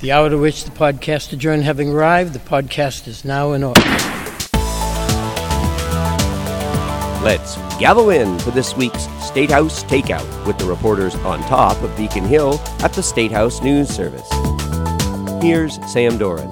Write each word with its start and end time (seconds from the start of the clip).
The 0.00 0.12
hour 0.12 0.30
to 0.30 0.38
which 0.38 0.64
the 0.64 0.70
podcast 0.70 1.34
adjourned 1.34 1.62
having 1.64 1.90
arrived, 1.90 2.32
the 2.32 2.38
podcast 2.38 3.06
is 3.06 3.22
now 3.22 3.52
in 3.52 3.62
order. 3.62 3.82
Let's 7.22 7.56
gather 7.78 8.10
in 8.10 8.38
for 8.38 8.50
this 8.50 8.74
week's 8.74 9.02
State 9.22 9.50
House 9.50 9.84
Takeout 9.84 10.46
with 10.46 10.56
the 10.56 10.64
reporters 10.64 11.14
on 11.16 11.40
top 11.40 11.82
of 11.82 11.94
Beacon 11.98 12.24
Hill 12.24 12.58
at 12.82 12.94
the 12.94 13.02
State 13.02 13.30
House 13.30 13.60
News 13.60 13.90
Service. 13.90 14.26
Here's 15.42 15.74
Sam 15.92 16.16
Doran. 16.16 16.50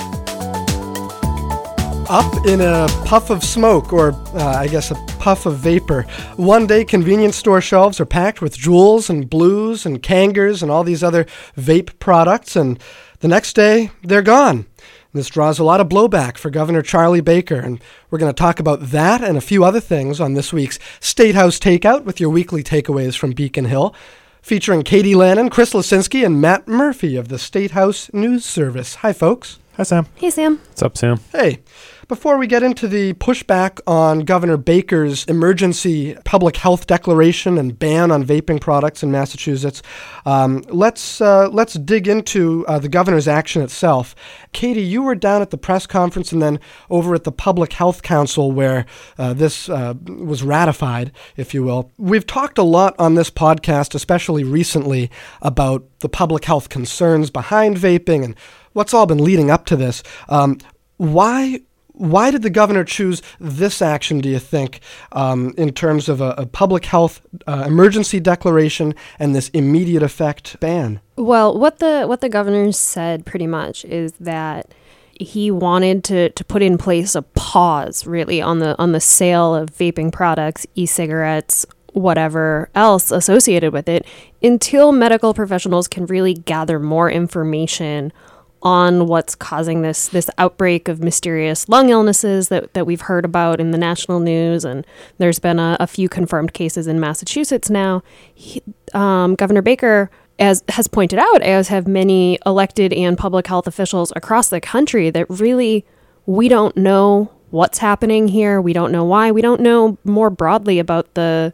Up 2.11 2.47
in 2.47 2.61
a 2.61 2.87
puff 3.07 3.31
of 3.31 3.43
smoke, 3.43 3.95
or 3.95 4.13
uh, 4.35 4.57
I 4.59 4.69
guess 4.69 4.91
a 4.91 4.95
puff 5.19 5.47
of 5.47 5.57
vapor. 5.57 6.03
One 6.37 6.67
day, 6.67 6.85
convenience 6.85 7.37
store 7.37 7.63
shelves 7.63 7.99
are 7.99 8.07
packed 8.07 8.43
with 8.43 8.59
Juuls 8.59 9.09
and 9.09 9.29
Blues 9.29 9.87
and 9.87 10.03
Kangers 10.03 10.63
and 10.63 10.71
all 10.71 10.85
these 10.85 11.03
other 11.03 11.25
vape 11.57 11.99
products, 11.99 12.57
and 12.57 12.79
the 13.21 13.29
next 13.29 13.55
day, 13.55 13.91
they're 14.03 14.23
gone. 14.23 14.67
This 15.13 15.29
draws 15.29 15.59
a 15.59 15.65
lot 15.65 15.81
of 15.81 15.89
blowback 15.89 16.37
for 16.37 16.51
Governor 16.51 16.83
Charlie 16.83 17.23
Baker, 17.23 17.57
and 17.57 17.83
we're 18.11 18.19
going 18.19 18.33
to 18.33 18.39
talk 18.39 18.61
about 18.61 18.91
that 18.91 19.23
and 19.23 19.37
a 19.39 19.41
few 19.41 19.65
other 19.65 19.81
things 19.81 20.21
on 20.21 20.35
this 20.35 20.53
week's 20.53 20.79
State 21.01 21.35
House 21.35 21.59
Takeout 21.59 22.05
with 22.05 22.21
your 22.21 22.31
weekly 22.31 22.63
takeaways 22.63 23.17
from 23.17 23.33
Beacon 23.33 23.65
Hill, 23.65 23.95
featuring 24.43 24.83
Katie 24.83 25.15
Lannon, 25.15 25.51
Chris 25.51 25.73
Lisinski, 25.73 26.25
and 26.25 26.41
Matt 26.41 26.69
Murphy 26.69 27.17
of 27.17 27.29
the 27.29 27.39
State 27.39 27.73
House 27.73 28.13
News 28.13 28.45
Service. 28.45 28.97
Hi, 28.97 29.13
folks. 29.13 29.59
Hi, 29.77 29.83
Sam. 29.83 30.07
Hey, 30.17 30.31
Sam. 30.31 30.59
What's 30.59 30.83
up, 30.83 30.97
Sam? 30.99 31.19
Hey. 31.33 31.61
Before 32.09 32.39
we 32.39 32.47
get 32.47 32.63
into 32.63 32.89
the 32.89 33.13
pushback 33.13 33.81
on 33.87 34.21
Governor 34.21 34.57
Baker's 34.57 35.27
emergency 35.27 36.17
public 36.25 36.57
health 36.57 36.87
declaration 36.87 37.59
and 37.59 37.79
ban 37.79 38.11
on 38.11 38.25
vaping 38.25 38.63
products 38.63 39.03
in 39.03 39.11
Massachusetts, 39.11 39.83
um, 40.25 40.65
let's 40.71 41.21
uh, 41.21 41.51
let's 41.51 41.75
dig 41.75 42.09
into 42.09 42.65
uh, 42.67 42.79
the 42.79 42.89
governor's 42.89 43.29
action 43.29 43.61
itself. 43.61 44.15
Katie, 44.55 44.81
you 44.81 45.03
were 45.03 45.15
down 45.15 45.43
at 45.43 45.51
the 45.51 45.59
press 45.59 45.87
conference 45.87 46.33
and 46.33 46.41
then 46.41 46.61
over 46.89 47.15
at 47.15 47.25
the 47.25 47.31
Public 47.31 47.75
Health 47.75 48.03
Council 48.03 48.53
where 48.53 48.87
uh, 49.19 49.35
this 49.35 49.69
uh, 49.69 49.93
was 50.07 50.43
ratified, 50.43 51.13
if 51.37 51.53
you 51.53 51.63
will. 51.63 51.93
We've 51.99 52.27
talked 52.27 52.57
a 52.57 52.63
lot 52.63 52.95
on 52.99 53.17
this 53.17 53.29
podcast, 53.29 53.95
especially 53.95 54.45
recently, 54.45 55.11
about 55.43 55.85
the 55.99 56.09
public 56.09 56.47
health 56.47 56.71
concerns 56.71 57.29
behind 57.29 57.77
vaping 57.77 58.25
and 58.25 58.35
what's 58.73 58.95
all 58.95 59.05
been 59.05 59.23
leading 59.23 59.51
up 59.51 59.67
to 59.67 59.77
this. 59.77 60.03
Um, 60.31 60.57
why 60.97 61.61
why 61.99 62.31
did 62.31 62.43
the 62.43 62.51
governor 62.51 62.85
choose 62.85 63.23
this 63.41 63.83
action, 63.83 64.21
do 64.21 64.29
you 64.29 64.39
think, 64.39 64.81
um, 65.13 65.53
in 65.59 65.73
terms 65.73 66.09
of 66.09 66.21
a, 66.21 66.31
a 66.39 66.47
public 66.47 66.85
health 66.85 67.21
uh, 67.47 67.65
emergency 67.67 68.21
declaration 68.21 68.95
and 69.19 69.35
this 69.35 69.49
immediate 69.51 70.03
effect 70.03 70.59
ban? 70.61 71.01
Well, 71.17 71.59
what 71.59 71.81
the 71.81 72.05
what 72.07 72.21
the 72.21 72.29
governor 72.29 72.71
said 72.73 73.27
pretty 73.27 73.47
much 73.47 73.85
is 73.85 74.13
that 74.21 74.73
he 75.21 75.51
wanted 75.51 76.05
to, 76.05 76.31
to 76.31 76.45
put 76.45 76.63
in 76.63 76.79
place 76.79 77.17
a 77.17 77.23
pause 77.23 78.07
really 78.07 78.41
on 78.41 78.61
the 78.61 78.79
on 78.79 78.93
the 78.93 79.01
sale 79.01 79.55
of 79.55 79.71
vaping 79.71 80.13
products, 80.13 80.67
e-cigarettes, 80.77 81.67
whatever 81.93 82.71
else 82.75 83.11
associated 83.11 83.73
with 83.73 83.89
it 83.89 84.07
until 84.43 84.93
medical 84.93 85.35
professionals 85.35 85.89
can 85.89 86.07
really 86.07 86.35
gather 86.35 86.79
more 86.79 87.11
information 87.11 88.13
on 88.63 89.07
what's 89.07 89.35
causing 89.35 89.83
this 89.83 90.09
this 90.09 90.29
outbreak 90.39 90.89
of 90.89 91.03
mysterious 91.03 91.69
lung 91.69 91.91
illnesses 91.91 92.49
that, 92.49 92.75
that 92.75 92.87
we've 92.87 93.03
heard 93.03 93.25
about 93.25 93.61
in 93.61 93.71
the 93.71 93.79
national 93.79 94.21
news. 94.21 94.65
And 94.65 94.87
there's 95.19 95.39
been 95.39 95.59
a, 95.59 95.77
a 95.79 95.87
few 95.87 96.09
confirmed 96.09 96.53
cases 96.53 96.87
in 96.87 96.99
Massachusetts 96.99 97.71
now. 97.71 98.03
He, 98.35 98.63
um, 98.95 99.35
Governor 99.35 99.63
Baker 99.63 100.11
as 100.39 100.63
has 100.69 100.87
pointed 100.87 101.19
out 101.19 101.43
as 101.43 101.69
have 101.69 101.87
many 101.87 102.39
elected 102.47 102.93
and 102.93 103.19
public 103.19 103.47
health 103.47 103.67
officials 103.67 104.13
across 104.17 104.49
the 104.49 104.61
country 104.61 105.11
that 105.11 105.29
really 105.29 105.85
we 106.27 106.49
don't 106.49 106.77
know 106.77 107.31
what's 107.51 107.79
happening 107.79 108.29
here. 108.29 108.61
We 108.61 108.73
don't 108.73 108.93
know 108.93 109.05
why. 109.05 109.31
We 109.33 109.43
don't 109.43 109.61
know 109.61 109.99
more 110.05 110.31
broadly 110.31 110.79
about 110.79 111.15
the 111.15 111.53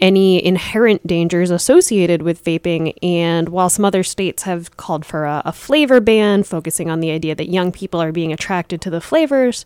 any 0.00 0.44
inherent 0.44 1.06
dangers 1.06 1.50
associated 1.50 2.22
with 2.22 2.44
vaping. 2.44 2.94
And 3.02 3.48
while 3.48 3.70
some 3.70 3.84
other 3.84 4.02
states 4.02 4.42
have 4.42 4.76
called 4.76 5.06
for 5.06 5.24
a, 5.24 5.42
a, 5.44 5.52
flavor 5.52 6.00
ban, 6.00 6.42
focusing 6.42 6.90
on 6.90 7.00
the 7.00 7.10
idea 7.10 7.34
that 7.34 7.48
young 7.48 7.72
people 7.72 8.00
are 8.02 8.12
being 8.12 8.32
attracted 8.32 8.80
to 8.82 8.90
the 8.90 9.00
flavors, 9.00 9.64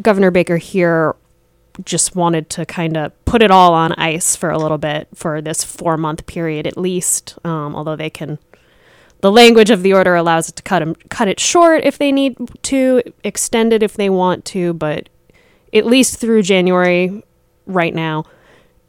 Governor 0.00 0.30
Baker 0.30 0.58
here 0.58 1.16
just 1.84 2.16
wanted 2.16 2.48
to 2.48 2.64
kind 2.64 2.96
of 2.96 3.12
put 3.24 3.42
it 3.42 3.50
all 3.50 3.74
on 3.74 3.92
ice 3.94 4.34
for 4.34 4.50
a 4.50 4.58
little 4.58 4.78
bit 4.78 5.08
for 5.14 5.42
this 5.42 5.62
four 5.62 5.96
month 5.96 6.26
period 6.26 6.66
at 6.66 6.78
least. 6.78 7.36
Um, 7.44 7.74
although 7.74 7.96
they 7.96 8.08
can, 8.08 8.38
the 9.20 9.32
language 9.32 9.70
of 9.70 9.82
the 9.82 9.92
order 9.92 10.14
allows 10.14 10.48
it 10.48 10.56
to 10.56 10.62
cut 10.62 11.08
cut 11.10 11.28
it 11.28 11.40
short 11.40 11.84
if 11.84 11.98
they 11.98 12.12
need 12.12 12.36
to, 12.62 13.02
extend 13.24 13.72
it 13.72 13.82
if 13.82 13.94
they 13.94 14.08
want 14.08 14.44
to, 14.46 14.72
but 14.74 15.08
at 15.74 15.84
least 15.84 16.18
through 16.18 16.42
January 16.42 17.22
right 17.66 17.94
now 17.94 18.24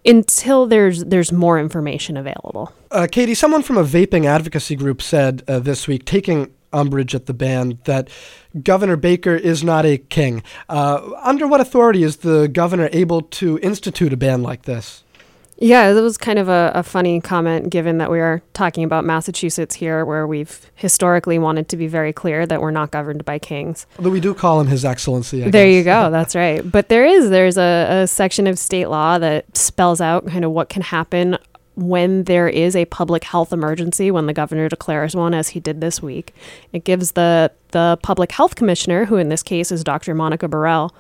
until 0.08 0.66
there's 0.66 1.04
there's 1.04 1.32
more 1.32 1.60
information 1.60 2.18
available. 2.18 2.72
Uh, 2.90 3.08
Katie, 3.12 3.36
someone 3.36 3.62
from 3.62 3.78
a 3.78 3.84
vaping 3.84 4.26
advocacy 4.26 4.76
group 4.76 5.02
said 5.02 5.44
uh, 5.48 5.60
this 5.60 5.88
week, 5.88 6.06
taking 6.06 6.52
umbrage 6.74 7.14
at 7.14 7.26
the 7.26 7.34
ban, 7.34 7.80
that 7.86 8.10
Governor 8.64 8.96
Baker 8.96 9.36
is 9.36 9.64
not 9.64 9.86
a 9.86 9.98
king. 9.98 10.44
Uh, 10.70 11.12
under 11.22 11.48
what 11.48 11.62
authority 11.62 12.04
is 12.04 12.18
the 12.18 12.48
governor 12.48 12.90
able 12.92 13.22
to 13.22 13.60
institute 13.60 14.14
a 14.14 14.18
ban 14.18 14.42
like 14.42 14.64
this? 14.64 15.04
Yeah, 15.60 15.90
it 15.90 16.02
was 16.02 16.18
kind 16.18 16.38
of 16.38 16.50
a, 16.50 16.72
a, 16.76 16.84
funny 16.84 17.20
comment 17.20 17.72
given 17.72 17.98
that 17.98 18.12
we 18.12 18.20
are 18.20 18.44
talking 18.54 18.84
about 18.84 19.06
Massachusetts 19.06 19.74
here, 19.74 20.06
where 20.06 20.28
we've 20.28 20.70
historically 20.76 21.40
wanted 21.40 21.68
to 21.70 21.78
be 21.78 21.88
very 21.88 22.14
clear 22.14 22.46
that 22.46 22.62
we're 22.62 22.72
not 22.72 22.92
governed 22.92 23.26
by 23.26 23.40
kings. 23.40 23.88
Although 23.98 24.12
we 24.12 24.20
do 24.20 24.36
call 24.36 24.62
him 24.62 24.68
His 24.68 24.86
Excellency. 24.86 25.44
I 25.44 25.50
there 25.50 25.66
guess. 25.66 25.76
you 25.76 25.84
go. 25.84 26.12
That's 26.12 26.36
right. 26.36 26.70
But 26.70 26.90
there 26.90 27.06
is 27.06 27.32
there's 27.32 27.58
a, 27.58 28.04
a 28.04 28.08
section 28.08 28.46
of 28.46 28.60
state 28.60 28.88
law 28.88 29.18
that 29.18 29.58
spells 29.58 30.00
out 30.00 30.28
kind 30.28 30.46
of 30.46 30.52
what 30.52 30.70
can 30.70 30.84
happen 30.84 31.38
when 31.76 32.24
there 32.24 32.48
is 32.48 32.76
a 32.76 32.86
public 32.86 33.24
health 33.24 33.52
emergency, 33.52 34.12
when 34.12 34.26
the 34.28 34.34
governor 34.34 34.70
declares 34.70 35.16
one, 35.16 35.34
as 35.34 35.50
he 35.50 35.60
did 35.60 35.82
this 35.82 36.02
week. 36.02 36.36
It 36.72 36.84
gives 36.84 37.14
the 37.14 37.52
the 37.72 37.98
public 38.04 38.32
health 38.32 38.56
commissioner, 38.56 39.06
who 39.06 39.18
in 39.18 39.30
this 39.30 39.42
case 39.42 39.72
is 39.72 39.84
Dr. 39.84 40.14
Monica 40.14 40.48
Bharel 40.48 40.92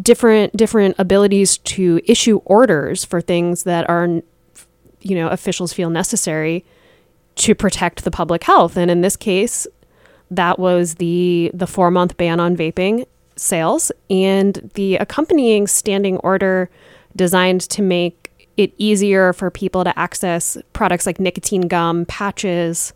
different 0.00 0.54
different 0.56 0.94
abilities 0.98 1.58
to 1.58 2.00
issue 2.04 2.38
orders 2.44 3.04
for 3.04 3.20
things 3.20 3.62
that 3.62 3.88
are 3.88 4.22
you 5.00 5.14
know 5.14 5.28
officials 5.28 5.72
feel 5.72 5.90
necessary 5.90 6.64
to 7.36 7.54
protect 7.54 8.04
the 8.04 8.10
public 8.10 8.44
health. 8.44 8.76
And 8.76 8.90
in 8.90 9.00
this 9.00 9.16
case 9.16 9.66
that 10.30 10.58
was 10.58 10.96
the 10.96 11.50
the 11.54 11.66
4 11.66 11.90
month 11.90 12.16
ban 12.16 12.40
on 12.40 12.56
vaping 12.56 13.06
sales 13.36 13.92
and 14.10 14.70
the 14.74 14.96
accompanying 14.96 15.66
standing 15.66 16.16
order 16.18 16.68
designed 17.14 17.60
to 17.60 17.82
make 17.82 18.48
it 18.56 18.72
easier 18.78 19.32
for 19.32 19.50
people 19.50 19.84
to 19.84 19.96
access 19.98 20.56
products 20.72 21.06
like 21.06 21.20
nicotine 21.20 21.68
gum 21.68 22.06
patches 22.06 22.94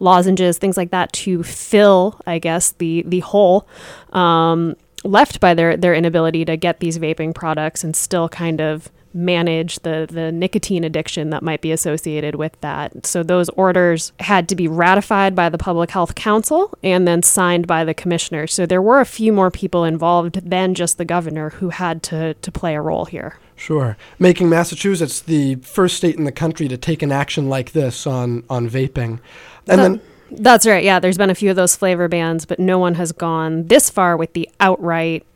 lozenges 0.00 0.56
things 0.56 0.76
like 0.78 0.90
that 0.90 1.12
to 1.12 1.42
fill 1.42 2.18
i 2.26 2.38
guess 2.38 2.72
the 2.72 3.04
the 3.06 3.20
hole. 3.20 3.68
Um, 4.12 4.74
left 5.04 5.40
by 5.40 5.54
their 5.54 5.76
their 5.76 5.94
inability 5.94 6.44
to 6.44 6.56
get 6.56 6.80
these 6.80 6.98
vaping 6.98 7.34
products 7.34 7.84
and 7.84 7.94
still 7.96 8.28
kind 8.28 8.60
of 8.60 8.90
manage 9.14 9.78
the 9.80 10.06
the 10.10 10.32
nicotine 10.32 10.84
addiction 10.84 11.30
that 11.30 11.42
might 11.42 11.60
be 11.60 11.72
associated 11.72 12.34
with 12.34 12.58
that. 12.60 13.06
So 13.06 13.22
those 13.22 13.48
orders 13.50 14.12
had 14.20 14.48
to 14.48 14.56
be 14.56 14.68
ratified 14.68 15.34
by 15.34 15.48
the 15.48 15.58
Public 15.58 15.90
Health 15.90 16.14
Council 16.14 16.76
and 16.82 17.06
then 17.06 17.22
signed 17.22 17.66
by 17.66 17.84
the 17.84 17.94
commissioner. 17.94 18.46
So 18.46 18.66
there 18.66 18.82
were 18.82 19.00
a 19.00 19.06
few 19.06 19.32
more 19.32 19.50
people 19.50 19.84
involved 19.84 20.48
than 20.48 20.74
just 20.74 20.98
the 20.98 21.04
governor 21.04 21.50
who 21.50 21.70
had 21.70 22.02
to 22.04 22.34
to 22.34 22.52
play 22.52 22.74
a 22.74 22.80
role 22.80 23.04
here. 23.04 23.38
Sure. 23.56 23.96
Making 24.18 24.48
Massachusetts 24.48 25.20
the 25.20 25.56
first 25.56 25.96
state 25.96 26.16
in 26.16 26.24
the 26.24 26.32
country 26.32 26.68
to 26.68 26.76
take 26.76 27.02
an 27.02 27.12
action 27.12 27.48
like 27.48 27.72
this 27.72 28.06
on 28.06 28.44
on 28.48 28.68
vaping. 28.68 29.20
And 29.68 29.80
then 29.80 30.00
that's 30.36 30.66
right. 30.66 30.84
Yeah, 30.84 31.00
there's 31.00 31.18
been 31.18 31.30
a 31.30 31.34
few 31.34 31.50
of 31.50 31.56
those 31.56 31.76
flavor 31.76 32.08
bans, 32.08 32.44
but 32.44 32.58
no 32.58 32.78
one 32.78 32.94
has 32.94 33.12
gone 33.12 33.66
this 33.66 33.90
far 33.90 34.16
with 34.16 34.32
the 34.32 34.48
outright 34.60 35.26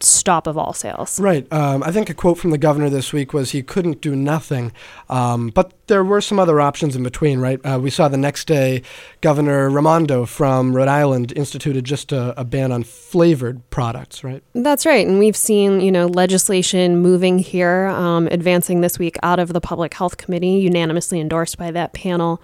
stop 0.00 0.46
of 0.46 0.58
all 0.58 0.72
sales. 0.72 1.18
Right. 1.20 1.50
Um, 1.52 1.82
I 1.82 1.90
think 1.90 2.10
a 2.10 2.14
quote 2.14 2.38
from 2.38 2.50
the 2.50 2.58
governor 2.58 2.90
this 2.90 3.12
week 3.12 3.32
was 3.32 3.50
he 3.50 3.62
couldn't 3.62 4.00
do 4.00 4.16
nothing, 4.16 4.72
um, 5.08 5.48
but 5.48 5.72
there 5.86 6.04
were 6.04 6.20
some 6.20 6.38
other 6.38 6.60
options 6.60 6.96
in 6.96 7.02
between. 7.02 7.38
Right. 7.38 7.64
Uh, 7.64 7.78
we 7.80 7.90
saw 7.90 8.08
the 8.08 8.16
next 8.16 8.46
day 8.46 8.82
Governor 9.20 9.70
Raimondo 9.70 10.26
from 10.26 10.74
Rhode 10.74 10.88
Island 10.88 11.32
instituted 11.36 11.84
just 11.84 12.12
a, 12.12 12.38
a, 12.38 12.44
ban 12.44 12.72
on 12.72 12.82
flavored 12.82 13.68
products. 13.70 14.24
Right. 14.24 14.42
That's 14.54 14.86
right, 14.86 15.06
and 15.06 15.18
we've 15.18 15.36
seen 15.36 15.80
you 15.80 15.92
know 15.92 16.06
legislation 16.06 16.98
moving 16.98 17.38
here, 17.38 17.86
um, 17.86 18.26
advancing 18.28 18.80
this 18.80 18.98
week 18.98 19.16
out 19.22 19.38
of 19.38 19.52
the 19.52 19.60
Public 19.60 19.94
Health 19.94 20.16
Committee, 20.16 20.58
unanimously 20.58 21.20
endorsed 21.20 21.58
by 21.58 21.70
that 21.70 21.92
panel 21.92 22.40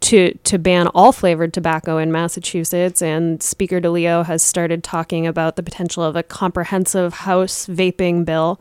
to 0.00 0.34
to 0.44 0.58
ban 0.58 0.88
all 0.88 1.12
flavored 1.12 1.52
tobacco 1.52 1.98
in 1.98 2.12
Massachusetts, 2.12 3.00
and 3.02 3.42
Speaker 3.42 3.80
DeLeo 3.80 4.24
has 4.24 4.42
started 4.42 4.84
talking 4.84 5.26
about 5.26 5.56
the 5.56 5.62
potential 5.62 6.02
of 6.02 6.16
a 6.16 6.22
comprehensive 6.22 7.14
House 7.14 7.66
vaping 7.66 8.24
bill. 8.24 8.60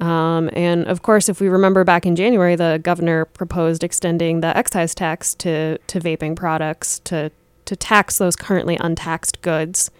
Um, 0.00 0.50
and 0.54 0.86
of 0.88 1.02
course, 1.02 1.28
if 1.28 1.40
we 1.40 1.48
remember 1.48 1.84
back 1.84 2.06
in 2.06 2.16
January, 2.16 2.56
the 2.56 2.80
governor 2.82 3.26
proposed 3.26 3.84
extending 3.84 4.40
the 4.40 4.56
excise 4.56 4.94
tax 4.94 5.34
to 5.36 5.78
to 5.78 6.00
vaping 6.00 6.34
products 6.34 6.98
to 7.00 7.30
to 7.64 7.76
tax 7.76 8.18
those 8.18 8.36
currently 8.36 8.76
untaxed 8.80 9.40
goods. 9.42 9.90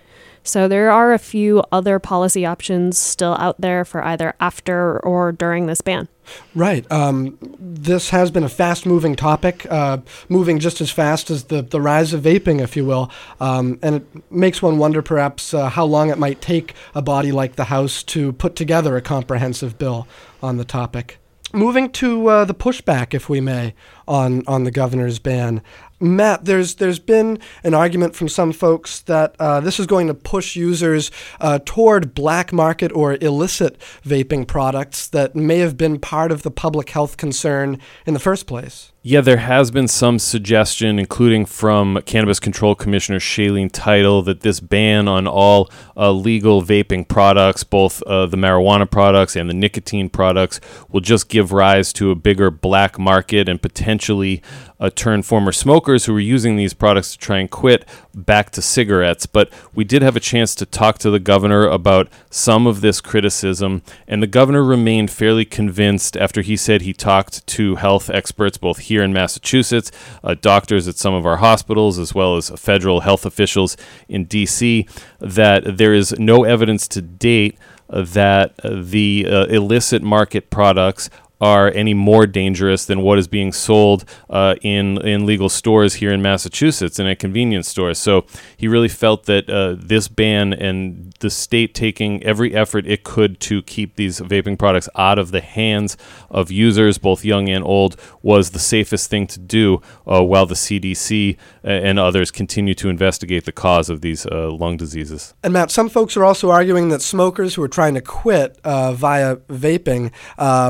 So 0.44 0.66
there 0.66 0.90
are 0.90 1.12
a 1.12 1.18
few 1.18 1.62
other 1.70 1.98
policy 1.98 2.44
options 2.44 2.98
still 2.98 3.34
out 3.34 3.60
there 3.60 3.84
for 3.84 4.04
either 4.04 4.34
after 4.40 4.98
or 5.00 5.32
during 5.32 5.66
this 5.66 5.80
ban. 5.80 6.08
Right. 6.54 6.90
Um, 6.90 7.38
this 7.58 8.10
has 8.10 8.30
been 8.30 8.44
a 8.44 8.48
fast 8.48 8.86
moving 8.86 9.16
topic, 9.16 9.66
uh, 9.70 9.98
moving 10.28 10.58
just 10.58 10.80
as 10.80 10.90
fast 10.90 11.30
as 11.30 11.44
the, 11.44 11.62
the 11.62 11.80
rise 11.80 12.12
of 12.12 12.22
vaping, 12.22 12.60
if 12.60 12.76
you 12.76 12.84
will. 12.84 13.10
Um, 13.40 13.78
and 13.82 13.96
it 13.96 14.32
makes 14.32 14.62
one 14.62 14.78
wonder 14.78 15.02
perhaps 15.02 15.54
uh, 15.54 15.68
how 15.68 15.84
long 15.84 16.10
it 16.10 16.18
might 16.18 16.40
take 16.40 16.74
a 16.94 17.02
body 17.02 17.32
like 17.32 17.56
the 17.56 17.64
House 17.64 18.02
to 18.04 18.32
put 18.32 18.56
together 18.56 18.96
a 18.96 19.02
comprehensive 19.02 19.78
bill 19.78 20.06
on 20.42 20.56
the 20.56 20.64
topic. 20.64 21.18
Moving 21.54 21.90
to 21.92 22.26
uh, 22.28 22.44
the 22.46 22.54
pushback, 22.54 23.12
if 23.12 23.28
we 23.28 23.40
may, 23.40 23.74
on, 24.06 24.42
on 24.46 24.64
the 24.64 24.70
governor's 24.70 25.18
ban. 25.18 25.62
Matt, 26.02 26.46
there's 26.46 26.74
there's 26.74 26.98
been 26.98 27.38
an 27.62 27.74
argument 27.74 28.16
from 28.16 28.28
some 28.28 28.52
folks 28.52 29.00
that 29.02 29.36
uh, 29.38 29.60
this 29.60 29.78
is 29.78 29.86
going 29.86 30.08
to 30.08 30.14
push 30.14 30.56
users 30.56 31.12
uh, 31.40 31.60
toward 31.64 32.12
black 32.12 32.52
market 32.52 32.90
or 32.92 33.16
illicit 33.20 33.78
vaping 34.04 34.46
products 34.46 35.06
that 35.06 35.36
may 35.36 35.58
have 35.58 35.76
been 35.76 36.00
part 36.00 36.32
of 36.32 36.42
the 36.42 36.50
public 36.50 36.90
health 36.90 37.16
concern 37.16 37.78
in 38.04 38.14
the 38.14 38.20
first 38.20 38.48
place. 38.48 38.90
Yeah, 39.04 39.20
there 39.20 39.38
has 39.38 39.72
been 39.72 39.88
some 39.88 40.20
suggestion, 40.20 41.00
including 41.00 41.44
from 41.46 42.00
Cannabis 42.06 42.38
Control 42.38 42.76
Commissioner 42.76 43.18
Shaleen 43.18 43.68
Title, 43.72 44.22
that 44.22 44.42
this 44.42 44.60
ban 44.60 45.08
on 45.08 45.26
all 45.26 45.68
uh, 45.96 46.12
legal 46.12 46.62
vaping 46.62 47.08
products, 47.08 47.64
both 47.64 48.00
uh, 48.04 48.26
the 48.26 48.36
marijuana 48.36 48.88
products 48.88 49.34
and 49.34 49.50
the 49.50 49.54
nicotine 49.54 50.08
products, 50.08 50.60
will 50.88 51.00
just 51.00 51.28
give 51.28 51.50
rise 51.50 51.92
to 51.94 52.12
a 52.12 52.14
bigger 52.14 52.48
black 52.52 52.96
market 52.96 53.48
and 53.48 53.60
potentially 53.92 54.40
uh, 54.80 54.88
turn 54.94 55.22
former 55.22 55.52
smokers 55.52 56.06
who 56.06 56.14
were 56.14 56.18
using 56.20 56.56
these 56.56 56.72
products 56.72 57.12
to 57.12 57.18
try 57.18 57.38
and 57.38 57.50
quit 57.50 57.86
back 58.14 58.48
to 58.48 58.62
cigarettes. 58.62 59.26
But 59.26 59.52
we 59.74 59.84
did 59.84 60.00
have 60.00 60.16
a 60.16 60.20
chance 60.20 60.54
to 60.54 60.64
talk 60.64 60.96
to 60.98 61.10
the 61.10 61.20
governor 61.20 61.66
about 61.66 62.08
some 62.30 62.66
of 62.66 62.80
this 62.80 63.02
criticism, 63.02 63.82
and 64.08 64.22
the 64.22 64.26
governor 64.26 64.64
remained 64.64 65.10
fairly 65.10 65.44
convinced 65.44 66.16
after 66.16 66.40
he 66.40 66.56
said 66.56 66.80
he 66.80 66.94
talked 66.94 67.46
to 67.48 67.76
health 67.76 68.08
experts 68.08 68.56
both 68.56 68.78
here 68.78 69.02
in 69.02 69.12
Massachusetts, 69.12 69.92
uh, 70.24 70.34
doctors 70.40 70.88
at 70.88 70.96
some 70.96 71.12
of 71.12 71.26
our 71.26 71.36
hospitals, 71.36 71.98
as 71.98 72.14
well 72.14 72.36
as 72.36 72.48
federal 72.50 73.00
health 73.00 73.26
officials 73.26 73.76
in 74.08 74.24
D.C., 74.24 74.86
that 75.20 75.76
there 75.76 75.92
is 75.92 76.18
no 76.18 76.44
evidence 76.44 76.88
to 76.88 77.02
date 77.02 77.58
that 77.88 78.54
the 78.64 79.26
uh, 79.28 79.44
illicit 79.46 80.02
market 80.02 80.48
products 80.48 81.10
are 81.42 81.72
any 81.72 81.92
more 81.92 82.24
dangerous 82.24 82.86
than 82.86 83.02
what 83.02 83.18
is 83.18 83.26
being 83.26 83.52
sold 83.52 84.04
uh, 84.30 84.54
in 84.62 84.96
in 85.02 85.26
legal 85.26 85.48
stores 85.48 85.94
here 85.94 86.12
in 86.12 86.22
Massachusetts 86.22 87.00
and 87.00 87.08
at 87.08 87.18
convenience 87.18 87.68
stores. 87.68 87.98
So 87.98 88.24
he 88.56 88.68
really 88.68 88.88
felt 88.88 89.26
that 89.26 89.50
uh, 89.50 89.74
this 89.76 90.06
ban 90.06 90.52
and 90.52 91.12
the 91.18 91.30
state 91.30 91.74
taking 91.74 92.22
every 92.22 92.54
effort 92.54 92.86
it 92.86 93.02
could 93.02 93.40
to 93.40 93.60
keep 93.62 93.96
these 93.96 94.20
vaping 94.20 94.56
products 94.56 94.88
out 94.94 95.18
of 95.18 95.32
the 95.32 95.40
hands 95.40 95.96
of 96.30 96.52
users, 96.52 96.96
both 96.98 97.24
young 97.24 97.48
and 97.48 97.64
old, 97.64 97.96
was 98.22 98.50
the 98.50 98.60
safest 98.60 99.10
thing 99.10 99.26
to 99.26 99.40
do. 99.40 99.82
Uh, 100.06 100.22
while 100.22 100.46
the 100.46 100.54
CDC 100.54 101.36
uh, 101.64 101.68
and 101.68 101.98
others 101.98 102.30
continue 102.30 102.74
to 102.74 102.88
investigate 102.88 103.44
the 103.44 103.52
cause 103.52 103.88
of 103.88 104.00
these 104.02 104.26
uh, 104.26 104.50
lung 104.50 104.76
diseases. 104.76 105.34
And 105.42 105.52
Matt, 105.52 105.70
some 105.70 105.88
folks 105.88 106.16
are 106.16 106.24
also 106.24 106.50
arguing 106.50 106.90
that 106.90 107.02
smokers 107.02 107.54
who 107.54 107.62
are 107.62 107.68
trying 107.68 107.94
to 107.94 108.00
quit 108.00 108.58
uh, 108.62 108.92
via 108.92 109.36
vaping 109.36 110.12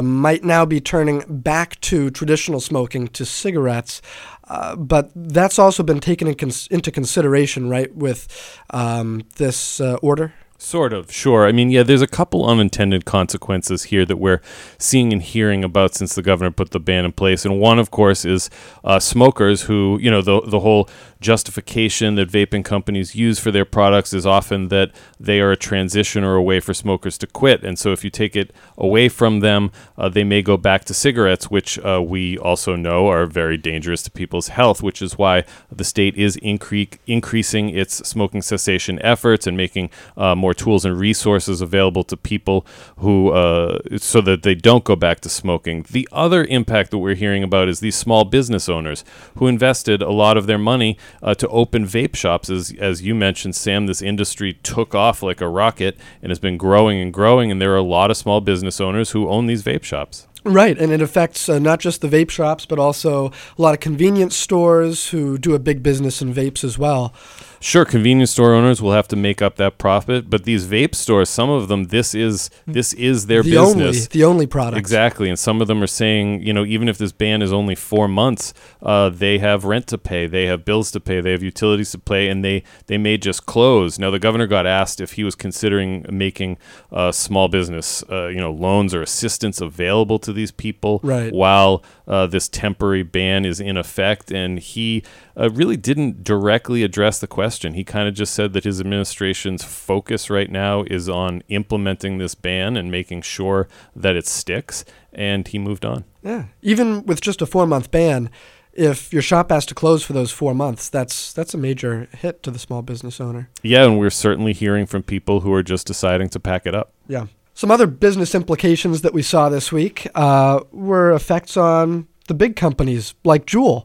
might 0.03 0.45
now 0.45 0.62
now 0.63 0.67
be 0.67 0.81
turning 0.81 1.25
back 1.29 1.81
to 1.81 2.11
traditional 2.11 2.61
smoking, 2.61 3.09
to 3.09 3.25
cigarettes. 3.25 4.01
Uh, 4.49 4.77
but 4.77 5.11
that's 5.15 5.59
also 5.59 5.83
been 5.83 6.01
taken 6.01 6.29
in 6.29 6.35
cons- 6.35 6.69
into 6.71 6.91
consideration, 6.91 7.69
right, 7.69 7.95
with 7.95 8.29
um, 8.71 9.23
this 9.37 9.81
uh, 9.81 9.97
order? 10.03 10.33
Sort 10.59 10.93
of, 10.93 11.11
sure. 11.11 11.49
I 11.49 11.51
mean, 11.51 11.71
yeah, 11.71 11.83
there's 11.83 12.03
a 12.03 12.07
couple 12.07 12.47
unintended 12.47 13.05
consequences 13.05 13.85
here 13.85 14.07
that 14.07 14.19
we're 14.19 14.41
seeing 14.79 15.13
and 15.13 15.21
hearing 15.21 15.65
about 15.65 15.97
since 15.97 16.15
the 16.15 16.23
governor 16.23 16.53
put 16.53 16.71
the 16.71 16.79
ban 16.79 17.05
in 17.05 17.11
place. 17.11 17.45
And 17.45 17.59
one, 17.59 17.81
of 17.81 17.91
course, 17.91 18.25
is 18.25 18.49
uh, 18.85 19.01
smokers 19.01 19.63
who, 19.63 19.99
you 20.01 20.09
know, 20.09 20.23
the, 20.23 20.41
the 20.43 20.61
whole 20.61 20.89
justification 21.23 22.17
that 22.17 22.29
vaping 22.29 22.65
companies 22.65 23.15
use 23.15 23.39
for 23.39 23.51
their 23.51 23.65
products 23.65 24.13
is 24.13 24.27
often 24.27 24.69
that 24.69 24.91
they 25.19 25.41
are 25.41 25.53
a 25.53 25.57
transition 25.57 26.25
or 26.25 26.35
a 26.35 26.43
way 26.43 26.61
for 26.61 26.75
smokers 26.75 27.17
to 27.19 27.27
quit. 27.27 27.65
And 27.65 27.79
so 27.79 27.93
if 27.93 28.05
you 28.05 28.11
take 28.11 28.37
it 28.37 28.53
away 28.77 29.09
from 29.09 29.41
them, 29.41 29.71
uh, 29.97 30.09
they 30.09 30.25
may 30.25 30.43
go 30.43 30.57
back 30.57 30.85
to 30.87 30.95
cigarettes, 30.95 31.51
which 31.51 31.79
uh, 31.79 32.03
we 32.03 32.37
also 32.37 32.77
know 32.77 33.09
are 33.09 33.27
very 33.27 33.57
dangerous 33.57 34.03
to 34.03 34.11
people's 34.11 34.49
health, 34.49 34.83
which 34.83 35.01
is 35.01 35.17
why 35.17 35.45
the 35.71 35.85
state 35.85 36.17
is 36.17 36.37
incre- 36.39 36.99
increasing 37.07 37.71
its 37.71 37.97
smoking 38.07 38.43
cessation 38.43 39.01
efforts 39.03 39.47
and 39.47 39.57
making 39.57 39.91
uh, 40.17 40.35
more 40.35 40.55
tools 40.55 40.85
and 40.85 40.99
resources 40.99 41.61
available 41.61 42.05
to 42.05 42.17
people 42.17 42.67
who, 42.99 43.31
uh, 43.31 43.79
so 43.97 44.21
that 44.21 44.43
they 44.43 44.55
don't 44.55 44.85
go 44.85 44.97
back 44.97 45.21
to 45.21 45.29
smoking. 45.29 45.87
The 45.91 46.09
other 46.11 46.45
impact 46.45 46.91
that 46.91 46.99
we're 46.99 47.15
hearing 47.15 47.43
about 47.43 47.69
is 47.69 47.81
these 47.81 47.97
small 47.97 48.25
business 48.25 48.69
owners 48.69 49.05
who 49.37 49.47
invested 49.47 50.03
a 50.03 50.11
lot 50.11 50.37
of 50.37 50.47
their 50.47 50.59
money 50.59 50.99
uh, 51.23 51.35
to 51.35 51.49
open 51.49 51.87
vape 51.87 52.17
shops. 52.17 52.49
As, 52.49 52.73
as 52.79 53.03
you 53.03 53.15
mentioned, 53.15 53.55
Sam, 53.55 53.87
this 53.87 54.03
industry 54.03 54.55
took 54.63 54.95
off 54.95 55.23
like 55.23 55.41
a 55.41 55.49
rocket 55.49 55.97
and 56.23 56.31
has 56.31 56.39
been 56.39 56.57
growing 56.57 57.01
and 57.01 57.13
growing. 57.13 57.51
And 57.51 57.61
there 57.61 57.73
are 57.73 57.77
a 57.77 57.83
lot 57.83 58.11
of 58.11 58.17
small 58.17 58.41
business 58.41 58.81
owners 58.81 59.11
who 59.11 59.29
own 59.29 59.47
these 59.47 59.63
vape 59.63 59.85
shops. 59.85 60.27
Right, 60.45 60.77
and 60.77 60.91
it 60.91 61.01
affects 61.01 61.49
uh, 61.49 61.61
not 61.61 61.79
just 61.79 62.01
the 62.01 62.09
vape 62.09 62.31
shops, 62.31 62.67
but 62.67 62.79
also 62.79 63.31
a 63.57 63.63
lot 63.63 63.75
of 63.75 63.81
convenience 63.81 64.37
stores 64.37 65.11
who 65.11 65.39
do 65.39 65.55
a 65.55 65.61
big 65.61 65.85
business 65.85 66.21
in 66.21 66.35
vapes 66.35 66.65
as 66.65 66.77
well. 66.77 67.15
Sure, 67.63 67.85
convenience 67.85 68.33
store 68.33 68.55
owners 68.55 68.83
will 68.83 68.91
have 68.91 69.07
to 69.07 69.15
make 69.15 69.41
up 69.41 69.55
that 69.55 69.79
profit, 69.79 70.29
but 70.29 70.43
these 70.43 70.67
vape 70.67 70.97
stores, 70.97 71.29
some 71.29 71.49
of 71.49 71.69
them, 71.69 71.85
this 71.85 72.13
is 72.13 72.51
this 72.67 72.93
is 72.95 73.27
their 73.27 73.45
the 73.45 73.53
business, 73.53 73.97
only, 73.97 74.09
the 74.11 74.25
only 74.25 74.47
product. 74.49 74.77
Exactly, 74.77 75.29
and 75.29 75.39
some 75.39 75.61
of 75.61 75.69
them 75.69 75.81
are 75.81 75.87
saying, 75.87 76.43
you 76.43 76.53
know, 76.53 76.65
even 76.65 76.89
if 76.89 76.99
this 76.99 77.13
ban 77.13 77.41
is 77.41 77.53
only 77.53 77.77
four 77.77 78.09
months, 78.09 78.53
uh, 78.83 79.11
they 79.11 79.39
have 79.39 79.65
rent 79.65 79.87
to 79.87 79.97
pay, 79.97 80.27
they 80.27 80.47
have 80.47 80.65
bills 80.65 80.91
to 80.91 80.99
pay, 80.99 81.21
they 81.21 81.31
have 81.31 81.45
utilities 81.45 81.93
to 81.93 81.99
pay, 81.99 82.29
and 82.29 82.45
they 82.45 82.65
they 82.87 82.99
may 82.99 83.17
just 83.17 83.47
close. 83.47 83.97
Now, 83.97 84.11
the 84.11 84.19
governor 84.19 84.49
got 84.49 84.67
asked 84.67 85.01
if 85.01 85.13
he 85.13 85.23
was 85.23 85.37
considering 85.37 86.05
making 86.11 86.59
uh, 86.91 87.13
small 87.13 87.47
business, 87.47 88.03
uh, 88.11 88.27
you 88.27 88.41
know, 88.41 88.51
loans 88.51 88.93
or 88.93 89.03
assistance 89.03 89.61
available 89.61 90.19
to 90.19 90.33
these 90.33 90.51
people 90.51 90.99
right. 91.05 91.33
while 91.33 91.85
uh, 92.09 92.27
this 92.27 92.49
temporary 92.49 93.05
ban 93.05 93.45
is 93.45 93.61
in 93.61 93.77
effect, 93.77 94.33
and 94.33 94.59
he 94.59 95.05
uh, 95.39 95.49
really 95.51 95.77
didn't 95.77 96.25
directly 96.25 96.83
address 96.83 97.21
the 97.21 97.29
question. 97.29 97.52
He 97.75 97.85
kind 97.85 98.09
of 98.09 98.15
just 98.15 98.35
said 98.35 98.53
that 98.53 98.65
his 98.65 98.81
administration's 98.81 99.63
focus 99.63 100.31
right 100.31 100.51
now 100.51 100.85
is 100.85 101.09
on 101.09 101.43
implementing 101.49 102.19
this 102.19 102.35
ban 102.35 102.77
and 102.77 102.91
making 102.91 103.23
sure 103.23 103.69
that 103.95 104.17
it 104.17 104.27
sticks, 104.27 104.85
and 105.13 105.47
he 105.47 105.59
moved 105.59 105.85
on. 105.85 106.05
Yeah, 106.23 106.47
even 106.63 107.05
with 107.07 107.21
just 107.21 107.43
a 107.43 107.47
four 107.47 107.67
month 107.67 107.91
ban, 107.91 108.31
if 108.73 109.13
your 109.13 109.23
shop 109.23 109.51
has 109.51 109.67
to 109.67 109.75
close 109.75 110.03
for 110.03 110.13
those 110.13 110.31
four 110.31 110.55
months, 110.55 110.89
that's 110.89 111.33
that's 111.33 111.55
a 111.55 111.59
major 111.59 112.09
hit 112.13 112.43
to 112.43 112.51
the 112.51 112.59
small 112.59 112.83
business 112.83 113.21
owner. 113.21 113.51
Yeah, 113.63 113.85
and 113.85 113.99
we're 113.99 114.11
certainly 114.11 114.53
hearing 114.53 114.87
from 114.87 115.03
people 115.03 115.41
who 115.41 115.53
are 115.53 115.63
just 115.63 115.87
deciding 115.87 116.31
to 116.31 116.41
pack 116.41 116.67
it 116.67 116.75
up. 116.75 116.93
Yeah. 117.09 117.27
Some 117.55 117.71
other 117.71 117.87
business 117.87 118.35
implications 118.35 119.03
that 119.03 119.13
we 119.13 119.23
saw 119.23 119.51
this 119.51 119.71
week 119.71 120.09
uh, 120.15 120.61
were 120.73 121.13
effects 121.13 121.57
on 121.57 122.09
the 122.29 122.35
big 122.35 122.57
companies 122.57 123.15
like 123.25 123.45
Juul. 123.45 123.85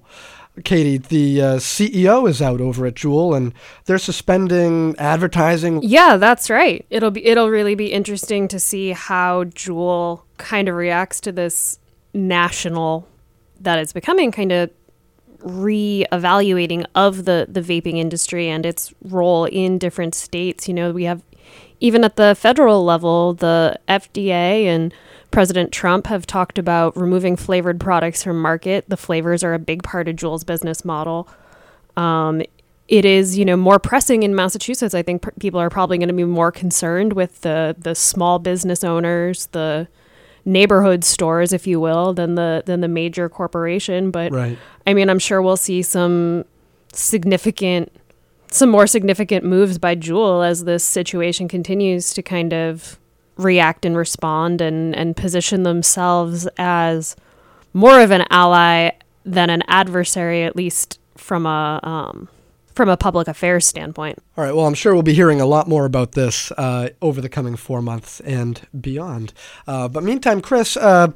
Katie, 0.63 0.97
the 0.97 1.41
uh, 1.41 1.55
CEO 1.57 2.27
is 2.27 2.41
out 2.41 2.61
over 2.61 2.85
at 2.85 2.95
Juul, 2.95 3.35
and 3.35 3.53
they're 3.85 3.97
suspending 3.97 4.95
advertising. 4.97 5.81
Yeah, 5.83 6.17
that's 6.17 6.49
right. 6.49 6.85
It'll 6.89 7.11
be 7.11 7.25
it'll 7.25 7.49
really 7.49 7.75
be 7.75 7.91
interesting 7.91 8.47
to 8.49 8.59
see 8.59 8.91
how 8.91 9.45
Juul 9.45 10.23
kind 10.37 10.67
of 10.67 10.75
reacts 10.75 11.21
to 11.21 11.31
this 11.31 11.79
national 12.13 13.07
that 13.59 13.79
it's 13.79 13.93
becoming 13.93 14.31
kind 14.31 14.51
of 14.51 14.69
re-evaluating 15.39 16.85
of 16.95 17.25
the 17.25 17.45
the 17.47 17.61
vaping 17.61 17.97
industry 17.97 18.49
and 18.49 18.65
its 18.65 18.93
role 19.03 19.45
in 19.45 19.77
different 19.77 20.15
states. 20.15 20.67
You 20.67 20.73
know, 20.73 20.91
we 20.91 21.03
have 21.03 21.21
even 21.79 22.03
at 22.03 22.15
the 22.15 22.35
federal 22.35 22.83
level, 22.83 23.33
the 23.35 23.79
FDA 23.87 24.65
and 24.65 24.93
President 25.31 25.71
Trump 25.71 26.07
have 26.07 26.25
talked 26.25 26.57
about 26.57 26.95
removing 26.95 27.35
flavored 27.35 27.79
products 27.79 28.23
from 28.23 28.41
market. 28.41 28.85
The 28.87 28.97
flavors 28.97 29.43
are 29.43 29.53
a 29.53 29.59
big 29.59 29.83
part 29.83 30.07
of 30.07 30.15
Juul's 30.15 30.43
business 30.43 30.85
model. 30.85 31.27
Um, 31.95 32.41
it 32.87 33.03
is, 33.03 33.37
you 33.37 33.43
know, 33.43 33.57
more 33.57 33.79
pressing 33.79 34.23
in 34.23 34.33
Massachusetts. 34.33 34.93
I 34.93 35.03
think 35.03 35.21
pr- 35.23 35.31
people 35.39 35.59
are 35.59 35.69
probably 35.69 35.97
going 35.97 36.07
to 36.07 36.13
be 36.13 36.23
more 36.23 36.51
concerned 36.51 37.13
with 37.13 37.41
the 37.41 37.75
the 37.77 37.95
small 37.95 38.39
business 38.39 38.83
owners, 38.83 39.47
the 39.47 39.87
neighborhood 40.45 41.03
stores, 41.03 41.51
if 41.51 41.67
you 41.67 41.79
will, 41.79 42.13
than 42.13 42.35
the 42.35 42.63
than 42.65 42.79
the 42.79 42.87
major 42.87 43.27
corporation. 43.27 44.09
But 44.11 44.31
right. 44.31 44.57
I 44.85 44.93
mean, 44.93 45.09
I'm 45.09 45.19
sure 45.19 45.41
we'll 45.41 45.57
see 45.57 45.81
some 45.81 46.45
significant, 46.93 47.91
some 48.49 48.69
more 48.69 48.87
significant 48.87 49.43
moves 49.43 49.77
by 49.77 49.95
Juul 49.95 50.47
as 50.47 50.63
this 50.63 50.85
situation 50.85 51.49
continues 51.49 52.13
to 52.13 52.21
kind 52.21 52.53
of 52.53 52.97
react 53.37 53.85
and 53.85 53.95
respond 53.95 54.61
and, 54.61 54.95
and 54.95 55.15
position 55.15 55.63
themselves 55.63 56.47
as 56.57 57.15
more 57.73 58.01
of 58.01 58.11
an 58.11 58.25
ally 58.29 58.91
than 59.25 59.49
an 59.49 59.63
adversary, 59.67 60.43
at 60.43 60.55
least 60.55 60.99
from 61.15 61.45
a 61.45 61.79
um, 61.83 62.29
from 62.77 62.89
a 62.89 62.97
public 62.97 63.27
affairs 63.27 63.65
standpoint. 63.65 64.19
All 64.37 64.43
right. 64.43 64.55
Well, 64.55 64.67
I'm 64.67 64.75
sure 64.75 64.93
we'll 64.93 65.01
be 65.01 65.13
hearing 65.13 65.41
a 65.41 65.47
lot 65.47 65.67
more 65.67 65.85
about 65.85 66.11
this 66.11 66.51
uh, 66.51 66.89
over 67.01 67.21
the 67.21 67.27
coming 67.27 67.55
four 67.55 67.81
months 67.81 68.19
and 68.19 68.61
beyond. 68.79 69.33
Uh, 69.65 69.87
but 69.87 70.03
meantime, 70.03 70.41
Chris, 70.41 70.77
uh, 70.77 71.07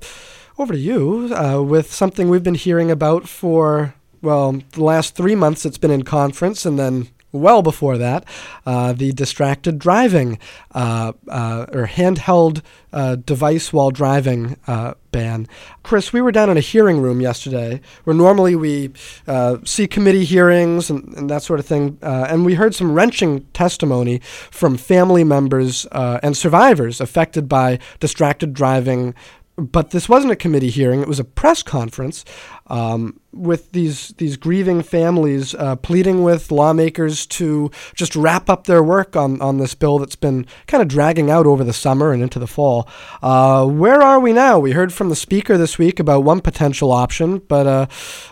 over 0.57 0.73
to 0.73 0.79
you 0.79 1.33
uh, 1.35 1.61
with 1.61 1.93
something 1.93 2.29
we've 2.29 2.43
been 2.43 2.55
hearing 2.55 2.89
about 2.89 3.29
for 3.29 3.93
well 4.21 4.53
the 4.71 4.83
last 4.83 5.15
three 5.15 5.35
months. 5.35 5.65
It's 5.65 5.77
been 5.77 5.91
in 5.91 6.03
conference, 6.03 6.65
and 6.65 6.79
then 6.79 7.09
well 7.31 7.61
before 7.61 7.97
that, 7.97 8.25
uh, 8.65 8.93
the 8.93 9.11
distracted 9.11 9.79
driving 9.79 10.37
uh, 10.73 11.13
uh, 11.27 11.65
or 11.71 11.87
handheld 11.87 12.61
uh, 12.93 13.15
device 13.15 13.71
while 13.71 13.89
driving 13.89 14.57
uh, 14.67 14.93
ban. 15.11 15.47
Chris, 15.83 16.11
we 16.11 16.21
were 16.21 16.31
down 16.31 16.49
in 16.49 16.57
a 16.57 16.61
hearing 16.61 16.99
room 16.99 17.21
yesterday 17.21 17.79
where 18.03 18.13
normally 18.13 18.55
we 18.55 18.91
uh, 19.27 19.57
see 19.63 19.87
committee 19.87 20.25
hearings 20.25 20.89
and, 20.89 21.13
and, 21.15 21.29
that 21.29 21.41
sort 21.41 21.59
of 21.59 21.65
thing, 21.65 21.97
and 22.01 22.45
we 22.45 22.55
heard 22.55 22.75
some 22.75 22.93
wrenching 22.93 23.45
testimony 23.53 24.19
from 24.51 24.77
family 24.77 25.23
members 25.23 25.85
and 25.91 26.35
survivors 26.35 26.99
affected 26.99 27.47
by 27.47 27.79
distracted 27.99 28.53
driving 28.53 29.13
but 29.57 29.91
this 29.91 30.07
wasn't 30.07 30.31
a 30.31 30.35
committee 30.35 30.69
hearing; 30.69 31.01
it 31.01 31.07
was 31.07 31.19
a 31.19 31.23
press 31.23 31.61
conference 31.61 32.23
um, 32.67 33.19
with 33.33 33.71
these 33.71 34.09
these 34.17 34.37
grieving 34.37 34.81
families 34.81 35.53
uh, 35.55 35.75
pleading 35.75 36.23
with 36.23 36.51
lawmakers 36.51 37.25
to 37.27 37.69
just 37.93 38.15
wrap 38.15 38.49
up 38.49 38.65
their 38.65 38.83
work 38.83 39.15
on 39.15 39.41
on 39.41 39.57
this 39.57 39.75
bill 39.75 39.99
that's 39.99 40.15
been 40.15 40.45
kind 40.67 40.81
of 40.81 40.87
dragging 40.87 41.29
out 41.29 41.45
over 41.45 41.63
the 41.63 41.73
summer 41.73 42.13
and 42.13 42.23
into 42.23 42.39
the 42.39 42.47
fall. 42.47 42.87
Uh, 43.21 43.65
where 43.65 44.01
are 44.01 44.19
we 44.19 44.33
now? 44.33 44.57
We 44.57 44.71
heard 44.71 44.93
from 44.93 45.09
the 45.09 45.15
speaker 45.15 45.57
this 45.57 45.77
week 45.77 45.99
about 45.99 46.23
one 46.23 46.41
potential 46.41 46.91
option, 46.91 47.39
but 47.39 47.67
uh, 47.67 47.87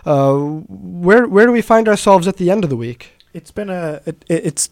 uh 0.08 0.38
where 0.68 1.28
where 1.28 1.46
do 1.46 1.52
we 1.52 1.62
find 1.62 1.88
ourselves 1.88 2.26
at 2.26 2.38
the 2.38 2.50
end 2.50 2.64
of 2.64 2.70
the 2.70 2.76
week? 2.76 3.12
It's 3.32 3.50
been 3.50 3.70
a 3.70 4.00
it, 4.06 4.24
it's 4.28 4.70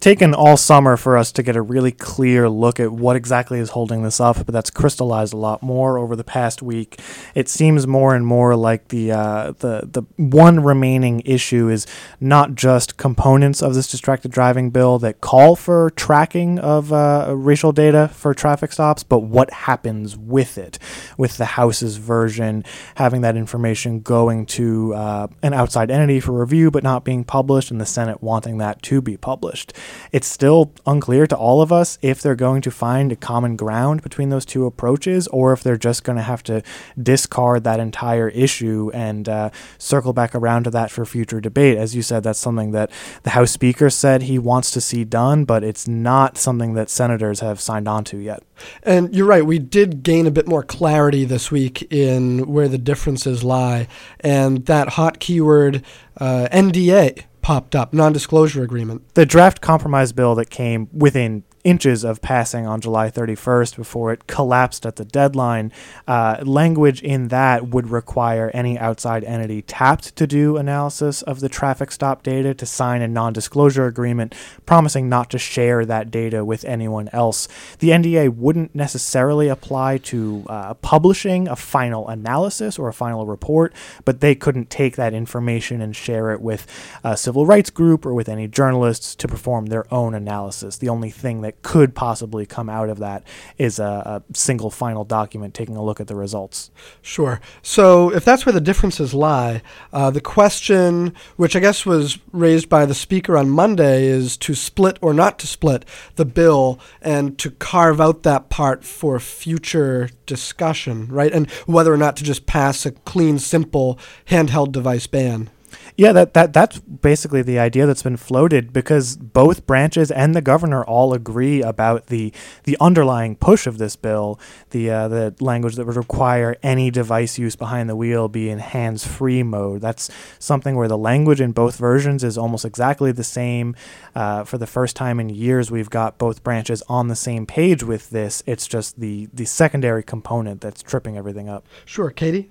taken 0.00 0.34
all 0.34 0.56
summer 0.56 0.96
for 0.96 1.16
us 1.16 1.30
to 1.32 1.42
get 1.42 1.56
a 1.56 1.62
really 1.62 1.92
clear 1.92 2.48
look 2.48 2.80
at 2.80 2.90
what 2.90 3.16
exactly 3.16 3.58
is 3.58 3.70
holding 3.70 4.02
this 4.02 4.20
up, 4.20 4.36
but 4.46 4.48
that's 4.48 4.70
crystallized 4.70 5.32
a 5.32 5.36
lot 5.36 5.62
more 5.62 5.98
over 5.98 6.16
the 6.16 6.24
past 6.24 6.62
week. 6.62 6.98
It 7.34 7.48
seems 7.48 7.86
more 7.86 8.14
and 8.14 8.26
more 8.26 8.56
like 8.56 8.88
the 8.88 9.12
uh, 9.12 9.52
the 9.58 9.88
the 9.92 10.02
one 10.16 10.60
remaining 10.60 11.20
issue 11.24 11.68
is 11.68 11.86
not 12.18 12.54
just 12.54 12.96
components 12.96 13.62
of 13.62 13.74
this 13.74 13.90
distracted 13.90 14.30
driving 14.32 14.70
bill 14.70 14.98
that 15.00 15.20
call 15.20 15.54
for 15.54 15.90
tracking 15.90 16.58
of 16.58 16.92
uh, 16.92 17.32
racial 17.36 17.72
data 17.72 18.08
for 18.08 18.32
traffic 18.32 18.72
stops, 18.72 19.02
but 19.02 19.20
what 19.20 19.50
happens 19.52 20.16
with 20.16 20.56
it, 20.56 20.78
with 21.18 21.36
the 21.36 21.44
House's 21.44 21.98
version 21.98 22.64
having 22.94 23.20
that 23.20 23.36
information 23.36 24.00
going 24.00 24.46
to 24.46 24.94
uh, 24.94 25.28
an 25.42 25.52
outside 25.52 25.90
entity 25.90 26.20
for 26.20 26.32
review, 26.32 26.70
but 26.70 26.82
not 26.82 27.04
being 27.04 27.24
published, 27.24 27.70
and 27.70 27.80
the 27.80 27.86
Senate 27.86 28.22
wanting 28.22 28.58
that 28.58 28.82
to 28.82 29.02
be 29.02 29.16
published. 29.16 29.74
It's 30.12 30.26
still 30.26 30.72
unclear 30.86 31.26
to 31.26 31.36
all 31.36 31.62
of 31.62 31.72
us 31.72 31.98
if 32.02 32.20
they're 32.20 32.34
going 32.34 32.62
to 32.62 32.70
find 32.70 33.12
a 33.12 33.16
common 33.16 33.56
ground 33.56 34.02
between 34.02 34.30
those 34.30 34.44
two 34.44 34.66
approaches 34.66 35.26
or 35.28 35.52
if 35.52 35.62
they're 35.62 35.76
just 35.76 36.04
going 36.04 36.16
to 36.16 36.22
have 36.22 36.42
to 36.44 36.62
discard 37.00 37.64
that 37.64 37.80
entire 37.80 38.28
issue 38.28 38.90
and 38.94 39.28
uh, 39.28 39.50
circle 39.78 40.12
back 40.12 40.34
around 40.34 40.64
to 40.64 40.70
that 40.70 40.90
for 40.90 41.04
future 41.04 41.40
debate. 41.40 41.76
As 41.76 41.94
you 41.94 42.02
said, 42.02 42.22
that's 42.22 42.38
something 42.38 42.72
that 42.72 42.90
the 43.22 43.30
House 43.30 43.50
Speaker 43.50 43.90
said 43.90 44.22
he 44.22 44.38
wants 44.38 44.70
to 44.72 44.80
see 44.80 45.04
done, 45.04 45.44
but 45.44 45.64
it's 45.64 45.86
not 45.86 46.36
something 46.36 46.74
that 46.74 46.90
senators 46.90 47.40
have 47.40 47.60
signed 47.60 47.88
on 47.88 48.04
to 48.04 48.18
yet. 48.18 48.42
And 48.82 49.14
you're 49.14 49.26
right, 49.26 49.44
we 49.44 49.58
did 49.58 50.02
gain 50.02 50.26
a 50.26 50.30
bit 50.30 50.46
more 50.46 50.62
clarity 50.62 51.24
this 51.24 51.50
week 51.50 51.90
in 51.92 52.46
where 52.46 52.68
the 52.68 52.78
differences 52.78 53.42
lie. 53.42 53.88
And 54.20 54.66
that 54.66 54.90
hot 54.90 55.18
keyword, 55.18 55.82
uh, 56.18 56.48
NDA, 56.52 57.24
popped 57.42 57.74
up, 57.74 57.92
non 57.92 58.12
disclosure 58.12 58.62
agreement. 58.62 59.14
The 59.14 59.26
draft 59.26 59.60
compromise 59.60 60.12
bill 60.12 60.34
that 60.36 60.50
came 60.50 60.88
within 60.92 61.44
inches 61.64 62.04
of 62.04 62.22
passing 62.22 62.66
on 62.66 62.80
July 62.80 63.10
31st 63.10 63.76
before 63.76 64.12
it 64.12 64.26
collapsed 64.26 64.86
at 64.86 64.96
the 64.96 65.04
deadline. 65.04 65.72
Uh, 66.06 66.38
language 66.42 67.02
in 67.02 67.28
that 67.28 67.68
would 67.68 67.90
require 67.90 68.50
any 68.54 68.78
outside 68.78 69.24
entity 69.24 69.62
tapped 69.62 70.16
to 70.16 70.26
do 70.26 70.56
analysis 70.56 71.22
of 71.22 71.40
the 71.40 71.48
traffic 71.48 71.92
stop 71.92 72.22
data 72.22 72.54
to 72.54 72.66
sign 72.66 73.02
a 73.02 73.08
non 73.08 73.32
disclosure 73.32 73.86
agreement 73.86 74.34
promising 74.66 75.08
not 75.08 75.30
to 75.30 75.38
share 75.38 75.84
that 75.84 76.10
data 76.10 76.44
with 76.44 76.64
anyone 76.64 77.08
else. 77.12 77.48
The 77.78 77.90
NDA 77.90 78.34
wouldn't 78.34 78.74
necessarily 78.74 79.48
apply 79.48 79.98
to 79.98 80.44
uh, 80.48 80.74
publishing 80.74 81.48
a 81.48 81.56
final 81.56 82.08
analysis 82.08 82.78
or 82.78 82.88
a 82.88 82.92
final 82.92 83.26
report, 83.26 83.72
but 84.04 84.20
they 84.20 84.34
couldn't 84.34 84.70
take 84.70 84.96
that 84.96 85.14
information 85.14 85.80
and 85.80 85.94
share 85.94 86.30
it 86.32 86.40
with 86.40 86.66
a 87.04 87.16
civil 87.16 87.46
rights 87.46 87.70
group 87.70 88.06
or 88.06 88.14
with 88.14 88.28
any 88.28 88.48
journalists 88.48 89.14
to 89.16 89.28
perform 89.28 89.66
their 89.66 89.92
own 89.92 90.14
analysis. 90.14 90.76
The 90.76 90.88
only 90.88 91.10
thing 91.10 91.40
that 91.42 91.49
that 91.50 91.62
could 91.62 91.96
possibly 91.96 92.46
come 92.46 92.68
out 92.68 92.88
of 92.88 93.00
that 93.00 93.24
is 93.58 93.80
a, 93.80 94.22
a 94.30 94.36
single 94.36 94.70
final 94.70 95.04
document 95.04 95.52
taking 95.52 95.74
a 95.74 95.82
look 95.82 96.00
at 96.00 96.06
the 96.06 96.14
results. 96.14 96.70
Sure. 97.02 97.40
So 97.60 98.12
if 98.12 98.24
that's 98.24 98.46
where 98.46 98.52
the 98.52 98.60
differences 98.60 99.12
lie, 99.12 99.62
uh, 99.92 100.10
the 100.10 100.20
question, 100.20 101.12
which 101.36 101.56
I 101.56 101.60
guess 101.60 101.84
was 101.84 102.18
raised 102.32 102.68
by 102.68 102.86
the 102.86 102.94
speaker 102.94 103.36
on 103.36 103.50
Monday, 103.50 104.04
is 104.04 104.36
to 104.38 104.54
split 104.54 104.96
or 105.00 105.12
not 105.12 105.40
to 105.40 105.48
split 105.48 105.84
the 106.14 106.24
bill 106.24 106.78
and 107.02 107.36
to 107.38 107.50
carve 107.50 108.00
out 108.00 108.22
that 108.22 108.48
part 108.48 108.84
for 108.84 109.18
future 109.18 110.10
discussion, 110.26 111.08
right? 111.08 111.32
And 111.32 111.50
whether 111.66 111.92
or 111.92 111.96
not 111.96 112.16
to 112.18 112.24
just 112.24 112.46
pass 112.46 112.86
a 112.86 112.92
clean, 112.92 113.40
simple 113.40 113.98
handheld 114.26 114.70
device 114.70 115.08
ban. 115.08 115.50
Yeah, 115.96 116.12
that, 116.12 116.34
that 116.34 116.52
that's 116.52 116.78
basically 116.78 117.42
the 117.42 117.58
idea 117.58 117.86
that's 117.86 118.02
been 118.02 118.16
floated 118.16 118.72
because 118.72 119.16
both 119.16 119.66
branches 119.66 120.10
and 120.10 120.34
the 120.34 120.40
governor 120.40 120.84
all 120.84 121.12
agree 121.12 121.62
about 121.62 122.06
the 122.06 122.32
the 122.64 122.76
underlying 122.80 123.36
push 123.36 123.66
of 123.66 123.78
this 123.78 123.96
bill, 123.96 124.38
the 124.70 124.90
uh, 124.90 125.08
the 125.08 125.34
language 125.40 125.76
that 125.76 125.86
would 125.86 125.96
require 125.96 126.56
any 126.62 126.90
device 126.90 127.38
use 127.38 127.56
behind 127.56 127.88
the 127.88 127.96
wheel 127.96 128.28
be 128.28 128.48
in 128.48 128.58
hands-free 128.58 129.42
mode. 129.42 129.80
That's 129.80 130.10
something 130.38 130.76
where 130.76 130.88
the 130.88 130.98
language 130.98 131.40
in 131.40 131.52
both 131.52 131.76
versions 131.76 132.24
is 132.24 132.38
almost 132.38 132.64
exactly 132.64 133.12
the 133.12 133.24
same. 133.24 133.74
Uh, 134.14 134.44
for 134.44 134.58
the 134.58 134.66
first 134.66 134.96
time 134.96 135.20
in 135.20 135.28
years, 135.28 135.70
we've 135.70 135.90
got 135.90 136.18
both 136.18 136.42
branches 136.42 136.82
on 136.88 137.08
the 137.08 137.16
same 137.16 137.46
page 137.46 137.82
with 137.82 138.10
this. 138.10 138.42
It's 138.46 138.66
just 138.66 139.00
the 139.00 139.28
the 139.32 139.44
secondary 139.44 140.02
component 140.02 140.60
that's 140.60 140.82
tripping 140.82 141.16
everything 141.16 141.48
up. 141.48 141.66
Sure, 141.84 142.10
Katie. 142.10 142.50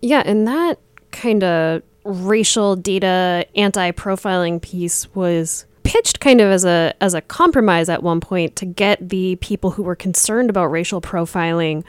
Yeah, 0.00 0.22
and 0.24 0.46
that 0.46 0.78
kind 1.10 1.42
of 1.42 1.82
racial 2.04 2.76
data 2.76 3.46
anti-profiling 3.56 4.60
piece 4.60 5.12
was 5.14 5.66
pitched 5.82 6.20
kind 6.20 6.40
of 6.40 6.50
as 6.50 6.64
a 6.64 6.94
as 7.00 7.14
a 7.14 7.20
compromise 7.20 7.88
at 7.88 8.02
one 8.02 8.20
point 8.20 8.56
to 8.56 8.66
get 8.66 9.08
the 9.08 9.36
people 9.36 9.72
who 9.72 9.82
were 9.82 9.96
concerned 9.96 10.50
about 10.50 10.66
racial 10.66 11.00
profiling 11.00 11.84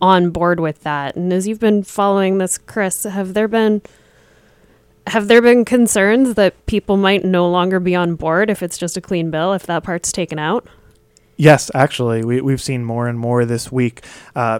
on 0.00 0.30
board 0.30 0.60
with 0.60 0.82
that. 0.82 1.16
And 1.16 1.32
as 1.32 1.48
you've 1.48 1.60
been 1.60 1.82
following 1.82 2.38
this, 2.38 2.58
Chris, 2.58 3.04
have 3.04 3.34
there 3.34 3.48
been 3.48 3.82
have 5.06 5.28
there 5.28 5.42
been 5.42 5.64
concerns 5.64 6.34
that 6.34 6.66
people 6.66 6.96
might 6.96 7.24
no 7.24 7.48
longer 7.48 7.80
be 7.80 7.94
on 7.94 8.14
board 8.14 8.50
if 8.50 8.62
it's 8.62 8.78
just 8.78 8.96
a 8.96 9.00
clean 9.00 9.30
bill 9.30 9.54
if 9.54 9.66
that 9.66 9.82
part's 9.82 10.12
taken 10.12 10.38
out? 10.38 10.66
Yes, 11.40 11.70
actually, 11.72 12.24
we, 12.24 12.40
we've 12.40 12.60
seen 12.60 12.82
more 12.82 13.06
and 13.06 13.16
more 13.16 13.44
this 13.44 13.70
week. 13.70 14.04
Uh, 14.34 14.58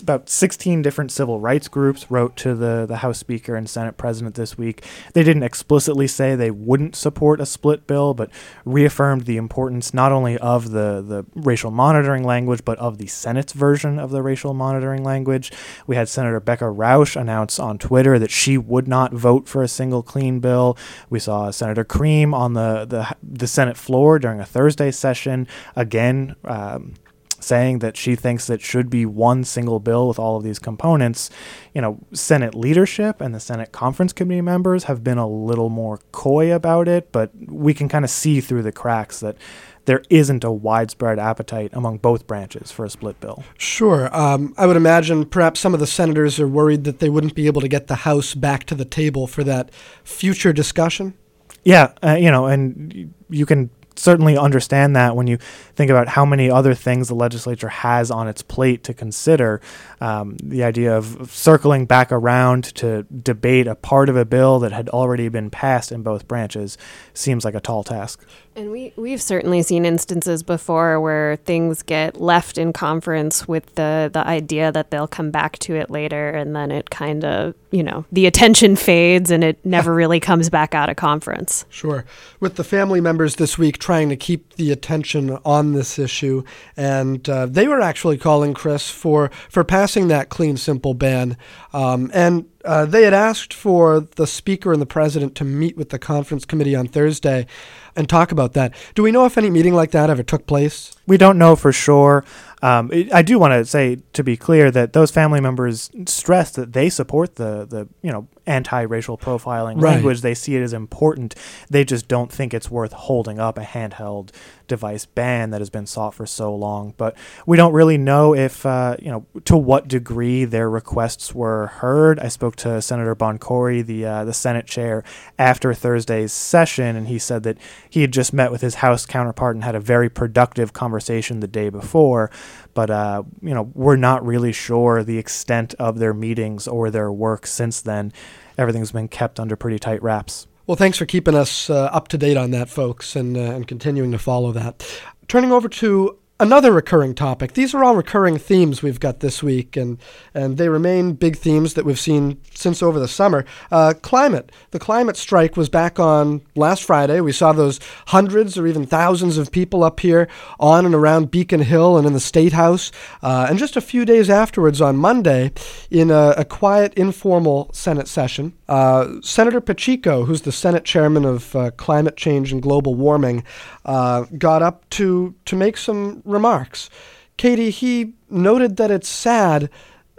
about 0.00 0.30
16 0.30 0.80
different 0.80 1.12
civil 1.12 1.40
rights 1.40 1.68
groups 1.68 2.10
wrote 2.10 2.36
to 2.36 2.54
the, 2.54 2.86
the 2.86 2.96
House 2.96 3.18
Speaker 3.18 3.54
and 3.54 3.68
Senate 3.68 3.98
President 3.98 4.34
this 4.34 4.56
week. 4.56 4.82
They 5.12 5.22
didn't 5.22 5.42
explicitly 5.42 6.06
say 6.06 6.34
they 6.34 6.50
wouldn't 6.50 6.96
support 6.96 7.38
a 7.38 7.44
split 7.44 7.86
bill, 7.86 8.14
but 8.14 8.30
reaffirmed 8.64 9.26
the 9.26 9.36
importance 9.36 9.92
not 9.92 10.10
only 10.10 10.38
of 10.38 10.70
the, 10.70 11.04
the 11.06 11.26
racial 11.34 11.70
monitoring 11.70 12.24
language, 12.24 12.64
but 12.64 12.78
of 12.78 12.96
the 12.96 13.08
Senate's 13.08 13.52
version 13.52 13.98
of 13.98 14.10
the 14.10 14.22
racial 14.22 14.54
monitoring 14.54 15.04
language. 15.04 15.52
We 15.86 15.96
had 15.96 16.08
Senator 16.08 16.40
Becca 16.40 16.70
Rausch 16.70 17.14
announce 17.14 17.58
on 17.58 17.76
Twitter 17.76 18.18
that 18.18 18.30
she 18.30 18.56
would 18.56 18.88
not 18.88 19.12
vote 19.12 19.48
for 19.48 19.62
a 19.62 19.68
single 19.68 20.02
clean 20.02 20.40
bill. 20.40 20.78
We 21.10 21.18
saw 21.18 21.50
Senator 21.50 21.84
Creem 21.84 22.32
on 22.32 22.54
the, 22.54 22.86
the, 22.86 23.14
the 23.22 23.46
Senate 23.46 23.76
floor 23.76 24.18
during 24.18 24.40
a 24.40 24.46
Thursday 24.46 24.90
session 24.90 25.46
again 25.74 26.05
um, 26.44 26.94
saying 27.40 27.78
that 27.80 27.96
she 27.96 28.16
thinks 28.16 28.46
that 28.46 28.60
should 28.60 28.90
be 28.90 29.06
one 29.06 29.44
single 29.44 29.78
bill 29.78 30.08
with 30.08 30.18
all 30.18 30.36
of 30.36 30.42
these 30.42 30.58
components. 30.58 31.30
You 31.74 31.80
know, 31.80 31.98
Senate 32.12 32.54
leadership 32.54 33.20
and 33.20 33.34
the 33.34 33.40
Senate 33.40 33.72
conference 33.72 34.12
committee 34.12 34.40
members 34.40 34.84
have 34.84 35.04
been 35.04 35.18
a 35.18 35.28
little 35.28 35.68
more 35.68 36.00
coy 36.12 36.52
about 36.52 36.88
it, 36.88 37.12
but 37.12 37.30
we 37.46 37.74
can 37.74 37.88
kind 37.88 38.04
of 38.04 38.10
see 38.10 38.40
through 38.40 38.62
the 38.62 38.72
cracks 38.72 39.20
that 39.20 39.36
there 39.84 40.02
isn't 40.10 40.42
a 40.42 40.50
widespread 40.50 41.18
appetite 41.18 41.70
among 41.72 41.98
both 41.98 42.26
branches 42.26 42.72
for 42.72 42.84
a 42.84 42.90
split 42.90 43.20
bill. 43.20 43.44
Sure. 43.56 44.14
Um, 44.14 44.52
I 44.58 44.66
would 44.66 44.76
imagine 44.76 45.24
perhaps 45.26 45.60
some 45.60 45.74
of 45.74 45.80
the 45.80 45.86
senators 45.86 46.40
are 46.40 46.48
worried 46.48 46.84
that 46.84 46.98
they 46.98 47.08
wouldn't 47.08 47.36
be 47.36 47.46
able 47.46 47.60
to 47.60 47.68
get 47.68 47.86
the 47.86 47.96
House 47.96 48.34
back 48.34 48.64
to 48.64 48.74
the 48.74 48.84
table 48.84 49.28
for 49.28 49.44
that 49.44 49.72
future 50.02 50.52
discussion. 50.52 51.14
Yeah, 51.62 51.92
uh, 52.02 52.16
you 52.18 52.30
know, 52.30 52.46
and 52.46 53.12
you 53.28 53.46
can 53.46 53.70
certainly 53.96 54.36
understand 54.36 54.96
that 54.96 55.16
when 55.16 55.26
you 55.26 55.38
think 55.74 55.90
about 55.90 56.08
how 56.08 56.24
many 56.24 56.50
other 56.50 56.74
things 56.74 57.08
the 57.08 57.14
legislature 57.14 57.68
has 57.68 58.10
on 58.10 58.28
its 58.28 58.42
plate 58.42 58.84
to 58.84 58.94
consider. 58.94 59.60
Um, 60.00 60.36
the 60.42 60.64
idea 60.64 60.96
of 60.96 61.30
circling 61.30 61.86
back 61.86 62.12
around 62.12 62.64
to 62.76 63.04
debate 63.04 63.66
a 63.66 63.74
part 63.74 64.08
of 64.08 64.16
a 64.16 64.24
bill 64.24 64.58
that 64.60 64.72
had 64.72 64.88
already 64.88 65.28
been 65.28 65.50
passed 65.50 65.92
in 65.92 66.02
both 66.02 66.28
branches 66.28 66.78
seems 67.14 67.44
like 67.44 67.54
a 67.54 67.60
tall 67.60 67.84
task. 67.84 68.26
And 68.54 68.70
we, 68.70 68.94
we've 68.96 69.20
certainly 69.20 69.62
seen 69.62 69.84
instances 69.84 70.42
before 70.42 70.98
where 70.98 71.36
things 71.36 71.82
get 71.82 72.20
left 72.20 72.56
in 72.56 72.72
conference 72.72 73.46
with 73.46 73.74
the, 73.74 74.08
the 74.10 74.26
idea 74.26 74.72
that 74.72 74.90
they'll 74.90 75.06
come 75.06 75.30
back 75.30 75.58
to 75.60 75.76
it 75.76 75.90
later, 75.90 76.30
and 76.30 76.56
then 76.56 76.70
it 76.70 76.88
kind 76.88 77.22
of, 77.22 77.54
you 77.76 77.82
know, 77.82 78.06
the 78.10 78.24
attention 78.24 78.74
fades 78.74 79.30
and 79.30 79.44
it 79.44 79.62
never 79.62 79.94
really 80.02 80.18
comes 80.18 80.48
back 80.48 80.74
out 80.74 80.88
of 80.88 80.96
conference. 80.96 81.66
Sure. 81.68 82.06
With 82.40 82.56
the 82.56 82.64
family 82.64 83.02
members 83.02 83.34
this 83.34 83.58
week 83.58 83.76
trying 83.76 84.08
to 84.08 84.16
keep 84.16 84.54
the 84.54 84.72
attention 84.72 85.36
on 85.44 85.74
this 85.74 85.98
issue, 85.98 86.42
and 86.74 87.28
uh, 87.28 87.44
they 87.44 87.68
were 87.68 87.82
actually 87.82 88.16
calling 88.16 88.54
Chris 88.54 88.88
for, 88.88 89.30
for 89.50 89.62
passing 89.62 90.08
that 90.08 90.30
clean, 90.30 90.56
simple 90.56 90.94
ban. 90.94 91.36
Um, 91.74 92.10
and 92.14 92.46
uh, 92.64 92.86
they 92.86 93.02
had 93.02 93.12
asked 93.12 93.52
for 93.52 94.00
the 94.00 94.26
speaker 94.26 94.72
and 94.72 94.80
the 94.80 94.86
president 94.86 95.34
to 95.36 95.44
meet 95.44 95.76
with 95.76 95.90
the 95.90 95.98
conference 95.98 96.46
committee 96.46 96.74
on 96.74 96.88
Thursday 96.88 97.46
and 97.94 98.08
talk 98.08 98.32
about 98.32 98.54
that. 98.54 98.74
Do 98.94 99.02
we 99.02 99.12
know 99.12 99.26
if 99.26 99.36
any 99.36 99.50
meeting 99.50 99.74
like 99.74 99.90
that 99.90 100.08
ever 100.08 100.22
took 100.22 100.46
place? 100.46 100.96
We 101.06 101.18
don't 101.18 101.36
know 101.36 101.56
for 101.56 101.72
sure. 101.72 102.24
Um, 102.66 102.90
it, 102.92 103.12
I 103.14 103.22
do 103.22 103.38
want 103.38 103.52
to 103.52 103.64
say, 103.64 103.98
to 104.12 104.24
be 104.24 104.36
clear, 104.36 104.70
that 104.72 104.92
those 104.92 105.12
family 105.12 105.40
members 105.40 105.88
stress 106.06 106.50
that 106.52 106.72
they 106.72 106.88
support 106.90 107.36
the, 107.36 107.64
the 107.64 107.88
you 108.02 108.10
know 108.10 108.26
anti-racial 108.46 109.18
profiling 109.18 109.74
Right. 109.80 109.94
language. 109.94 110.20
They 110.20 110.34
see 110.34 110.56
it 110.56 110.62
as 110.62 110.72
important. 110.72 111.34
They 111.70 111.84
just 111.84 112.08
don't 112.08 112.30
think 112.32 112.52
it's 112.54 112.70
worth 112.70 112.92
holding 112.92 113.38
up 113.38 113.56
a 113.58 113.62
handheld 113.62 114.30
device 114.66 115.04
ban 115.06 115.50
that 115.50 115.60
has 115.60 115.70
been 115.70 115.86
sought 115.86 116.14
for 116.14 116.26
so 116.26 116.54
long. 116.54 116.94
But 116.96 117.16
we 117.46 117.56
don't 117.56 117.72
really 117.72 117.98
know 117.98 118.34
if 118.34 118.64
uh, 118.66 118.96
you 119.00 119.10
know 119.10 119.26
to 119.44 119.56
what 119.56 119.88
degree 119.88 120.44
their 120.44 120.68
requests 120.68 121.34
were 121.34 121.68
heard. 121.68 122.18
I 122.20 122.28
spoke 122.28 122.56
to 122.56 122.80
Senator 122.82 123.14
Boncore, 123.14 123.84
the 123.84 124.04
uh, 124.04 124.24
the 124.24 124.34
Senate 124.34 124.66
chair, 124.66 125.04
after 125.38 125.74
Thursday's 125.74 126.32
session, 126.32 126.96
and 126.96 127.08
he 127.08 127.18
said 127.18 127.42
that 127.44 127.58
he 127.88 128.00
had 128.00 128.12
just 128.12 128.32
met 128.32 128.50
with 128.50 128.60
his 128.60 128.76
House 128.76 129.06
counterpart 129.06 129.56
and 129.56 129.64
had 129.64 129.74
a 129.74 129.80
very 129.80 130.08
productive 130.08 130.72
conversation 130.72 131.40
the 131.40 131.48
day 131.48 131.68
before. 131.68 132.30
But 132.74 132.90
uh, 132.90 133.22
you 133.40 133.54
know, 133.54 133.70
we're 133.74 133.96
not 133.96 134.24
really 134.24 134.52
sure 134.52 135.02
the 135.02 135.18
extent 135.18 135.74
of 135.74 135.98
their 135.98 136.14
meetings 136.14 136.68
or 136.68 136.90
their 136.90 137.10
work 137.10 137.46
since 137.46 137.80
then. 137.80 138.12
Everything's 138.58 138.92
been 138.92 139.08
kept 139.08 139.38
under 139.38 139.56
pretty 139.56 139.78
tight 139.78 140.02
wraps. 140.02 140.46
Well, 140.66 140.76
thanks 140.76 140.98
for 140.98 141.06
keeping 141.06 141.36
us 141.36 141.70
uh, 141.70 141.84
up 141.84 142.08
to 142.08 142.18
date 142.18 142.36
on 142.36 142.50
that, 142.50 142.68
folks, 142.68 143.14
and, 143.14 143.36
uh, 143.36 143.40
and 143.40 143.68
continuing 143.68 144.10
to 144.10 144.18
follow 144.18 144.50
that. 144.52 144.84
Turning 145.28 145.52
over 145.52 145.68
to 145.68 146.18
another 146.38 146.72
recurring 146.72 147.14
topic. 147.14 147.54
These 147.54 147.74
are 147.74 147.82
all 147.82 147.96
recurring 147.96 148.38
themes 148.38 148.82
we've 148.82 149.00
got 149.00 149.20
this 149.20 149.42
week, 149.42 149.76
and, 149.76 149.98
and 150.34 150.58
they 150.58 150.68
remain 150.68 151.14
big 151.14 151.36
themes 151.36 151.74
that 151.74 151.84
we've 151.84 151.98
seen 151.98 152.40
since 152.54 152.82
over 152.82 152.98
the 153.00 153.08
summer. 153.08 153.44
Uh, 153.70 153.94
climate. 154.02 154.52
The 154.70 154.78
climate 154.78 155.16
strike 155.16 155.56
was 155.56 155.68
back 155.68 155.98
on 155.98 156.42
last 156.54 156.84
Friday. 156.84 157.20
We 157.20 157.32
saw 157.32 157.52
those 157.52 157.80
hundreds 158.08 158.58
or 158.58 158.66
even 158.66 158.86
thousands 158.86 159.38
of 159.38 159.50
people 159.50 159.82
up 159.82 160.00
here 160.00 160.28
on 160.60 160.84
and 160.84 160.94
around 160.94 161.30
Beacon 161.30 161.60
Hill 161.60 161.96
and 161.96 162.06
in 162.06 162.12
the 162.12 162.20
State 162.20 162.52
House. 162.52 162.92
Uh, 163.22 163.46
and 163.48 163.58
just 163.58 163.76
a 163.76 163.80
few 163.80 164.04
days 164.04 164.28
afterwards, 164.28 164.80
on 164.80 164.96
Monday, 164.96 165.52
in 165.90 166.10
a, 166.10 166.34
a 166.36 166.44
quiet, 166.44 166.92
informal 166.94 167.70
Senate 167.72 168.08
session, 168.08 168.52
uh, 168.68 169.20
Senator 169.22 169.60
Pacheco, 169.60 170.24
who's 170.24 170.42
the 170.42 170.52
Senate 170.52 170.84
chairman 170.84 171.24
of 171.24 171.56
uh, 171.56 171.70
Climate 171.72 172.16
Change 172.16 172.52
and 172.52 172.62
Global 172.62 172.94
Warming, 172.94 173.42
uh, 173.84 174.24
got 174.36 174.62
up 174.62 174.88
to, 174.90 175.34
to 175.46 175.56
make 175.56 175.76
some 175.76 176.22
remarks. 176.26 176.90
Katie, 177.36 177.70
he 177.70 178.14
noted 178.30 178.76
that 178.76 178.90
it's 178.90 179.08
sad, 179.08 179.70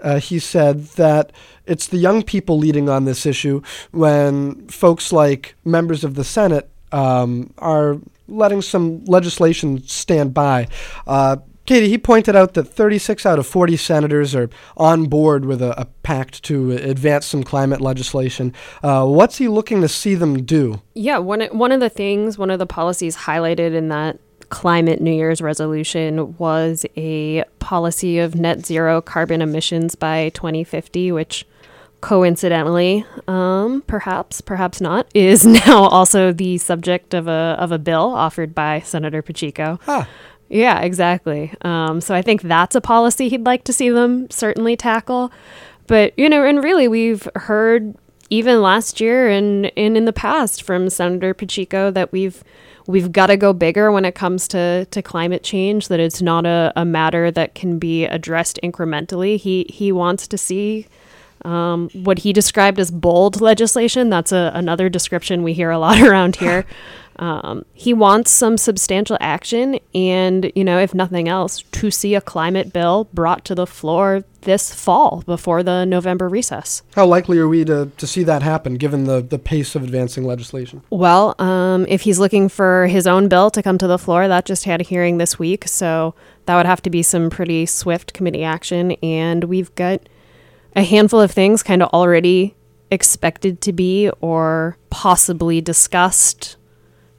uh, 0.02 0.20
he 0.20 0.40
said, 0.40 0.84
that 0.90 1.32
it's 1.66 1.88
the 1.88 1.98
young 1.98 2.24
people 2.24 2.58
leading 2.58 2.90
on 2.90 3.06
this 3.06 3.26
issue 3.26 3.62
when 3.92 4.68
folks 4.68 5.12
like 5.12 5.56
members 5.66 6.04
of 6.04 6.16
the 6.16 6.24
Senate 6.24 6.70
um, 6.92 7.54
are 7.58 7.98
letting 8.28 8.62
some 8.62 9.04
legislation 9.06 9.82
stand 9.84 10.34
by. 10.34 10.68
Uh, 11.06 11.38
Katie, 11.66 11.90
he 11.90 11.98
pointed 11.98 12.34
out 12.34 12.54
that 12.54 12.64
36 12.64 13.26
out 13.26 13.40
of 13.40 13.46
40 13.46 13.76
senators 13.76 14.34
are 14.34 14.50
on 14.78 15.08
board 15.08 15.44
with 15.44 15.62
a, 15.62 15.80
a 15.80 15.84
pact 16.02 16.42
to 16.44 16.72
advance 16.72 17.26
some 17.26 17.44
climate 17.44 17.82
legislation. 17.82 18.54
Uh, 18.82 19.06
what's 19.06 19.38
he 19.38 19.50
looking 19.50 19.82
to 19.82 19.90
see 19.90 20.16
them 20.16 20.46
do? 20.46 20.82
Yeah, 20.94 21.18
one 21.18 21.42
one 21.48 21.74
of 21.74 21.82
the 21.82 21.90
things, 21.90 22.38
one 22.38 22.52
of 22.52 22.60
the 22.60 22.66
policies 22.66 23.18
highlighted 23.18 23.74
in 23.74 23.90
that 23.90 24.18
climate 24.50 25.02
New 25.02 25.14
Year's 25.14 25.42
resolution 25.42 26.38
was 26.38 26.86
a 26.96 27.44
policy 27.60 28.20
of 28.20 28.36
net 28.36 28.66
zero 28.66 29.02
carbon 29.02 29.42
emissions 29.42 29.96
by 29.96 30.30
2050, 30.30 31.12
which 31.12 31.46
coincidentally, 32.02 33.06
um, 33.28 33.84
perhaps, 33.88 34.42
perhaps 34.42 34.80
not, 34.80 35.08
is 35.14 35.46
now 35.46 35.84
also 35.84 36.32
the 36.32 36.58
subject 36.58 37.14
of 37.14 37.28
a 37.28 37.56
of 37.60 37.72
a 37.72 37.80
bill 37.80 38.14
offered 38.14 38.54
by 38.56 38.80
Senator 38.82 39.22
Pacheco. 39.22 39.80
Ah. 39.88 40.08
Yeah, 40.50 40.80
exactly. 40.80 41.54
Um, 41.62 42.00
so 42.00 42.16
I 42.16 42.22
think 42.22 42.42
that's 42.42 42.74
a 42.74 42.80
policy 42.80 43.28
he'd 43.28 43.46
like 43.46 43.66
to 43.66 43.74
see 43.74 43.90
them 43.90 44.30
certainly 44.30 44.78
tackle. 44.78 45.30
But 45.88 46.18
you 46.18 46.30
know, 46.30 46.46
and 46.46 46.64
really, 46.64 46.88
we've 46.88 47.28
heard 47.36 47.96
even 48.30 48.62
last 48.62 49.00
year 49.00 49.30
and, 49.30 49.72
and 49.78 49.98
in 49.98 50.06
the 50.06 50.14
past 50.14 50.64
from 50.64 50.90
Senator 50.90 51.34
Pacheco 51.34 51.92
that 51.92 52.12
we've 52.12 52.44
we've 52.88 53.12
got 53.12 53.28
to 53.28 53.38
go 53.38 53.54
bigger 53.54 53.92
when 53.92 54.06
it 54.06 54.16
comes 54.16 54.48
to, 54.50 54.86
to 54.86 55.02
climate 55.02 55.44
change. 55.44 55.90
That 55.90 56.00
it's 56.00 56.22
not 56.22 56.46
a, 56.46 56.74
a 56.76 56.86
matter 56.86 57.30
that 57.32 57.54
can 57.54 57.78
be 57.78 58.06
addressed 58.06 58.60
incrementally. 58.64 59.38
He 59.38 59.66
he 59.70 59.92
wants 59.92 60.28
to 60.30 60.38
see 60.38 60.88
um, 61.46 61.90
what 61.94 62.20
he 62.20 62.34
described 62.34 62.80
as 62.80 62.90
bold 62.90 63.42
legislation. 63.42 64.10
That's 64.10 64.32
a, 64.32 64.52
another 64.56 64.90
description 64.90 65.44
we 65.44 65.54
hear 65.54 65.70
a 65.70 65.80
lot 65.80 66.02
around 66.08 66.38
here. 66.38 66.66
Um, 67.20 67.66
he 67.74 67.94
wants 67.94 68.32
some 68.32 68.58
substantial 68.58 69.18
action, 69.20 69.80
and 69.94 70.52
you 70.56 70.64
know, 70.64 70.80
if 70.80 70.94
nothing 70.94 71.28
else, 71.28 71.64
to 71.72 71.92
see 71.92 72.16
a 72.16 72.22
climate 72.22 72.72
bill 72.74 73.08
brought 73.14 73.44
to 73.46 73.56
the 73.56 73.68
floor 73.68 74.24
this 74.42 74.74
fall 74.74 75.24
before 75.26 75.64
the 75.64 75.86
November 75.86 76.30
recess. 76.30 76.82
How 76.96 77.06
likely 77.06 77.38
are 77.38 77.48
we 77.48 77.66
to, 77.66 77.92
to 77.98 78.08
see 78.08 78.24
that 78.24 78.44
happen 78.44 78.76
given 78.76 79.04
the, 79.04 79.22
the 79.22 79.40
pace 79.40 79.76
of 79.76 79.84
advancing 79.84 80.24
legislation? 80.24 80.84
Well, 80.90 81.36
um, 81.40 81.86
if 81.90 82.02
he's 82.02 82.20
looking 82.20 82.48
for 82.48 82.88
his 82.88 83.08
own 83.08 83.28
bill 83.28 83.52
to 83.52 83.64
come 83.64 83.78
to 83.80 83.88
the 83.88 83.98
floor, 83.98 84.28
that 84.28 84.46
just 84.46 84.64
had 84.64 84.80
a 84.80 84.84
hearing 84.84 85.18
this 85.18 85.38
week, 85.38 85.68
so 85.68 86.16
that 86.46 86.56
would 86.56 86.66
have 86.66 86.82
to 86.84 86.90
be 86.90 87.04
some 87.04 87.30
pretty 87.30 87.66
swift 87.66 88.14
committee 88.14 88.44
action, 88.44 88.92
and 89.04 89.44
we've 89.46 89.74
got 89.76 90.02
a 90.76 90.84
handful 90.84 91.20
of 91.20 91.32
things 91.32 91.64
kind 91.64 91.82
of 91.82 91.90
already 91.90 92.56
expected 92.90 93.60
to 93.62 93.74
be 93.74 94.10
or 94.22 94.78
possibly 94.90 95.60
discussed 95.60 96.56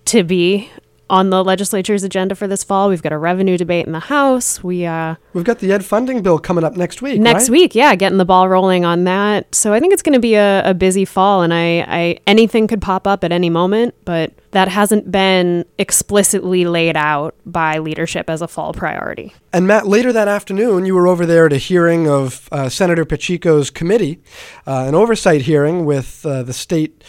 to 0.08 0.24
be 0.24 0.70
on 1.10 1.30
the 1.30 1.42
legislature's 1.42 2.02
agenda 2.02 2.34
for 2.34 2.46
this 2.46 2.62
fall. 2.62 2.88
We've 2.88 3.02
got 3.02 3.12
a 3.12 3.18
revenue 3.18 3.56
debate 3.56 3.86
in 3.86 3.92
the 3.92 4.00
House. 4.00 4.62
We 4.62 4.84
uh 4.84 5.14
We've 5.32 5.44
got 5.44 5.60
the 5.60 5.72
ed 5.72 5.84
funding 5.84 6.22
bill 6.22 6.38
coming 6.38 6.64
up 6.64 6.76
next 6.76 7.00
week. 7.00 7.20
next 7.20 7.44
right? 7.44 7.50
week, 7.50 7.74
yeah, 7.74 7.94
getting 7.94 8.18
the 8.18 8.24
ball 8.24 8.48
rolling 8.48 8.84
on 8.84 9.04
that. 9.04 9.54
So 9.54 9.72
I 9.72 9.80
think 9.80 9.92
it's 9.92 10.02
going 10.02 10.14
to 10.14 10.20
be 10.20 10.34
a, 10.34 10.62
a 10.68 10.74
busy 10.74 11.04
fall, 11.04 11.42
and 11.42 11.54
I, 11.54 11.84
I 11.88 12.18
anything 12.26 12.66
could 12.66 12.82
pop 12.82 13.06
up 13.06 13.24
at 13.24 13.32
any 13.32 13.50
moment, 13.50 13.94
but 14.04 14.32
that 14.50 14.68
hasn't 14.68 15.10
been 15.10 15.64
explicitly 15.78 16.64
laid 16.64 16.96
out 16.96 17.34
by 17.46 17.78
leadership 17.78 18.28
as 18.28 18.42
a 18.42 18.48
fall 18.48 18.72
priority. 18.72 19.34
And 19.52 19.66
Matt, 19.66 19.86
later 19.86 20.12
that 20.12 20.28
afternoon, 20.28 20.84
you 20.86 20.94
were 20.94 21.06
over 21.06 21.24
there 21.24 21.46
at 21.46 21.52
a 21.52 21.58
hearing 21.58 22.08
of 22.08 22.48
uh, 22.50 22.68
Senator 22.68 23.04
Pacheco's 23.04 23.70
committee, 23.70 24.20
uh, 24.66 24.84
an 24.88 24.94
oversight 24.94 25.42
hearing 25.42 25.84
with 25.84 26.24
uh, 26.26 26.42
the 26.42 26.52
state 26.52 27.04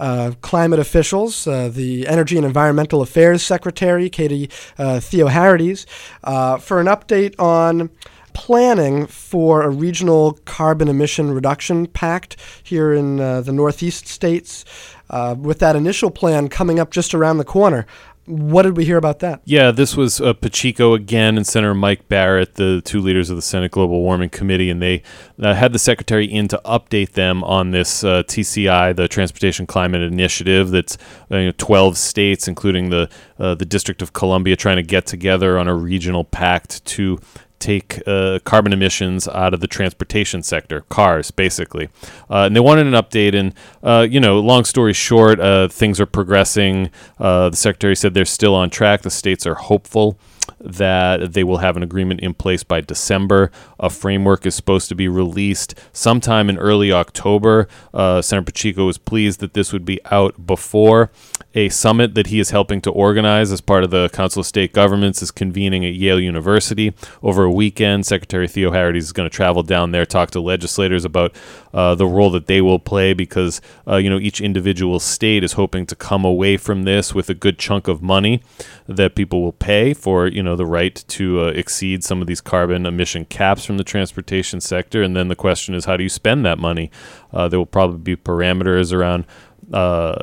uh, 0.00 0.32
climate 0.40 0.78
officials, 0.78 1.46
uh, 1.46 1.68
the 1.68 2.06
Energy 2.06 2.36
and 2.36 2.46
Environmental 2.46 3.02
Affairs 3.02 3.42
Secretary, 3.42 4.08
Katie 4.10 4.50
uh, 4.78 5.00
Theoharides, 5.00 5.86
uh, 6.24 6.58
for 6.58 6.80
an 6.80 6.86
update 6.86 7.38
on 7.38 7.90
planning 8.34 9.06
for 9.06 9.62
a 9.62 9.70
regional 9.70 10.32
carbon 10.44 10.88
emission 10.88 11.30
reduction 11.30 11.86
pact 11.86 12.36
here 12.62 12.92
in 12.92 13.20
uh, 13.20 13.40
the 13.40 13.52
Northeast 13.52 14.08
states, 14.08 14.64
uh, 15.10 15.34
with 15.38 15.60
that 15.60 15.76
initial 15.76 16.10
plan 16.10 16.48
coming 16.48 16.80
up 16.80 16.90
just 16.90 17.14
around 17.14 17.38
the 17.38 17.44
corner. 17.44 17.86
What 18.26 18.62
did 18.62 18.76
we 18.76 18.86
hear 18.86 18.96
about 18.96 19.18
that? 19.18 19.42
Yeah, 19.44 19.70
this 19.70 19.96
was 19.96 20.18
uh, 20.18 20.32
Pacheco 20.32 20.94
again 20.94 21.36
and 21.36 21.46
Senator 21.46 21.74
Mike 21.74 22.08
Barrett, 22.08 22.54
the 22.54 22.80
two 22.82 23.00
leaders 23.00 23.28
of 23.28 23.36
the 23.36 23.42
Senate 23.42 23.70
Global 23.70 24.00
Warming 24.00 24.30
Committee, 24.30 24.70
and 24.70 24.80
they 24.80 25.02
uh, 25.42 25.52
had 25.52 25.74
the 25.74 25.78
secretary 25.78 26.24
in 26.24 26.48
to 26.48 26.60
update 26.64 27.12
them 27.12 27.44
on 27.44 27.72
this 27.72 28.02
uh, 28.02 28.22
TCI, 28.22 28.96
the 28.96 29.08
Transportation 29.08 29.66
Climate 29.66 30.00
Initiative. 30.00 30.70
That's 30.70 30.96
uh, 31.30 31.36
you 31.36 31.46
know, 31.46 31.52
12 31.58 31.98
states, 31.98 32.48
including 32.48 32.88
the 32.88 33.10
uh, 33.38 33.54
the 33.54 33.66
District 33.66 34.00
of 34.00 34.14
Columbia, 34.14 34.56
trying 34.56 34.76
to 34.76 34.82
get 34.82 35.04
together 35.04 35.58
on 35.58 35.68
a 35.68 35.74
regional 35.74 36.24
pact 36.24 36.82
to 36.86 37.18
take 37.64 38.02
uh, 38.06 38.38
carbon 38.44 38.74
emissions 38.74 39.26
out 39.26 39.54
of 39.54 39.60
the 39.60 39.66
transportation 39.66 40.42
sector, 40.42 40.82
cars, 40.90 41.30
basically. 41.30 41.88
Uh, 42.28 42.44
and 42.44 42.54
they 42.54 42.60
wanted 42.60 42.86
an 42.86 42.92
update. 42.92 43.34
And, 43.34 43.54
uh, 43.82 44.06
you 44.08 44.20
know, 44.20 44.38
long 44.38 44.64
story 44.64 44.92
short, 44.92 45.40
uh, 45.40 45.68
things 45.68 45.98
are 45.98 46.06
progressing. 46.06 46.90
Uh, 47.18 47.48
the 47.48 47.56
secretary 47.56 47.96
said 47.96 48.12
they're 48.12 48.26
still 48.26 48.54
on 48.54 48.68
track. 48.68 49.00
The 49.00 49.10
states 49.10 49.46
are 49.46 49.54
hopeful 49.54 50.18
that 50.60 51.32
they 51.32 51.44
will 51.44 51.58
have 51.58 51.76
an 51.76 51.82
agreement 51.82 52.20
in 52.20 52.34
place 52.34 52.62
by 52.62 52.80
December. 52.80 53.50
A 53.78 53.90
framework 53.90 54.46
is 54.46 54.54
supposed 54.54 54.88
to 54.88 54.94
be 54.94 55.08
released 55.08 55.74
sometime 55.92 56.48
in 56.48 56.58
early 56.58 56.92
October. 56.92 57.68
Uh, 57.92 58.22
Senator 58.22 58.46
Pacheco 58.46 58.86
was 58.86 58.98
pleased 58.98 59.40
that 59.40 59.54
this 59.54 59.72
would 59.72 59.84
be 59.84 60.00
out 60.10 60.46
before 60.46 61.10
a 61.54 61.68
summit 61.68 62.14
that 62.14 62.28
he 62.28 62.40
is 62.40 62.50
helping 62.50 62.80
to 62.80 62.90
organize 62.90 63.52
as 63.52 63.60
part 63.60 63.84
of 63.84 63.90
the 63.90 64.08
Council 64.08 64.40
of 64.40 64.46
State 64.46 64.72
Governments 64.72 65.22
is 65.22 65.30
convening 65.30 65.84
at 65.84 65.94
Yale 65.94 66.20
University 66.20 66.92
over 67.22 67.44
a 67.44 67.50
weekend. 67.50 68.06
Secretary 68.06 68.48
Theoharides 68.48 68.96
is 68.96 69.12
going 69.12 69.28
to 69.28 69.34
travel 69.34 69.62
down 69.62 69.92
there, 69.92 70.04
talk 70.04 70.30
to 70.32 70.40
legislators 70.40 71.04
about 71.04 71.34
uh, 71.72 71.94
the 71.94 72.06
role 72.06 72.30
that 72.30 72.46
they 72.46 72.60
will 72.60 72.78
play 72.78 73.12
because 73.12 73.60
uh, 73.86 73.96
you 73.96 74.10
know 74.10 74.18
each 74.18 74.40
individual 74.40 74.98
state 74.98 75.44
is 75.44 75.52
hoping 75.52 75.86
to 75.86 75.94
come 75.94 76.24
away 76.24 76.56
from 76.56 76.82
this 76.82 77.14
with 77.14 77.30
a 77.30 77.34
good 77.34 77.58
chunk 77.58 77.86
of 77.86 78.02
money 78.02 78.42
that 78.88 79.14
people 79.14 79.40
will 79.42 79.52
pay 79.52 79.94
for 79.94 80.26
you 80.34 80.42
know 80.42 80.56
the 80.56 80.66
right 80.66 81.04
to 81.08 81.42
uh, 81.42 81.46
exceed 81.46 82.02
some 82.02 82.20
of 82.20 82.26
these 82.26 82.40
carbon 82.40 82.86
emission 82.86 83.24
caps 83.24 83.64
from 83.64 83.76
the 83.76 83.84
transportation 83.84 84.60
sector. 84.60 85.02
And 85.02 85.16
then 85.16 85.28
the 85.28 85.36
question 85.36 85.74
is, 85.74 85.84
how 85.84 85.96
do 85.96 86.02
you 86.02 86.08
spend 86.08 86.44
that 86.44 86.58
money? 86.58 86.90
Uh, 87.32 87.48
there 87.48 87.58
will 87.58 87.66
probably 87.66 87.98
be 87.98 88.16
parameters 88.16 88.92
around 88.92 89.24
uh, 89.72 90.14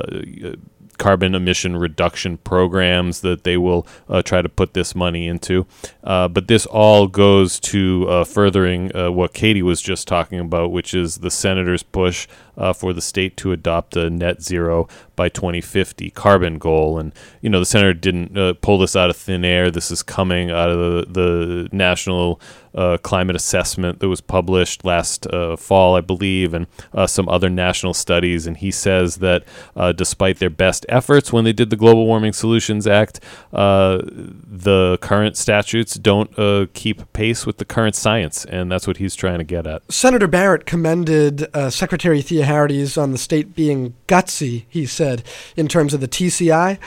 carbon 1.02 1.34
emission 1.34 1.76
reduction 1.76 2.38
programs 2.38 3.22
that 3.22 3.44
they 3.44 3.58
will 3.58 3.88
uh, 4.08 4.22
try 4.22 4.40
to 4.40 4.48
put 4.48 4.76
this 4.76 4.94
money 4.94 5.28
into. 5.28 5.66
Uh, 6.04 6.28
but 6.28 6.48
this 6.48 6.68
all 6.68 7.08
goes 7.08 7.60
to 7.60 8.08
uh, 8.08 8.24
furthering 8.24 8.96
uh, 8.96 9.12
what 9.12 9.34
Katie 9.34 9.64
was 9.64 9.82
just 9.82 10.08
talking 10.08 10.40
about, 10.40 10.72
which 10.72 10.94
is 10.94 11.18
the 11.18 11.32
senator's 11.32 11.82
push 11.82 12.28
uh, 12.58 12.74
for 12.74 12.94
the 12.94 13.02
state 13.02 13.38
to 13.38 13.52
adopt 13.52 13.96
a 13.96 14.10
net 14.10 14.42
zero 14.42 14.88
by 15.16 15.30
2050 15.30 16.10
carbon 16.12 16.58
goal. 16.58 16.98
And, 16.98 17.14
you 17.42 17.50
know, 17.50 17.60
the 17.60 17.66
senator 17.66 17.94
didn't 17.94 18.38
uh, 18.38 18.54
pull 18.62 18.80
this 18.80 18.96
out 18.96 19.10
of 19.10 19.16
thin 19.16 19.46
air. 19.46 19.70
This 19.70 19.92
is 19.92 20.02
coming 20.04 20.50
out 20.52 20.70
of 20.70 20.80
the, 20.80 21.06
the 21.12 21.70
national 21.72 22.42
uh, 22.74 22.98
climate 22.98 23.36
assessment 23.36 24.00
that 24.00 24.08
was 24.08 24.22
published 24.22 24.86
last 24.86 25.28
uh, 25.28 25.56
fall, 25.58 25.96
I 25.96 26.02
believe, 26.02 26.54
and 26.54 26.68
uh, 26.94 27.06
some 27.06 27.28
other 27.28 27.50
national 27.50 27.94
studies. 27.94 28.48
And 28.48 28.58
he 28.58 28.72
says 28.72 29.18
that 29.18 29.44
uh, 29.76 29.92
despite 29.92 30.40
their 30.40 30.50
best 30.50 30.86
efforts 30.88 31.34
when 31.34 31.44
they 31.44 31.54
did 31.54 31.70
the 31.70 31.76
Global 31.76 32.06
Warming 32.08 32.34
Solutions 32.34 32.88
Act, 32.88 33.20
the 33.52 34.98
current 35.02 35.38
statutes 35.38 35.96
don't 35.96 36.32
keep 36.74 37.12
pace 37.14 37.46
with 37.46 37.58
the 37.58 37.66
current 37.66 37.96
science. 37.96 38.46
And 38.46 38.72
that's 38.72 38.88
what 38.88 38.98
he's 38.98 39.16
trying 39.16 39.40
to 39.40 39.44
get 39.44 39.68
at. 39.68 39.92
Senator 39.92 40.28
Barrett 40.28 40.66
commended 40.66 41.48
Secretary 41.70 42.22
Thea 42.22 42.41
Harates 42.42 43.02
on 43.02 43.12
the 43.12 43.18
state 43.18 43.56
being 43.56 43.94
gutsy, 44.08 44.66
he 44.70 44.86
said, 44.86 45.24
in 45.56 45.68
terms 45.68 45.94
of 45.94 46.02
the 46.02 46.08
TCI. 46.08 46.78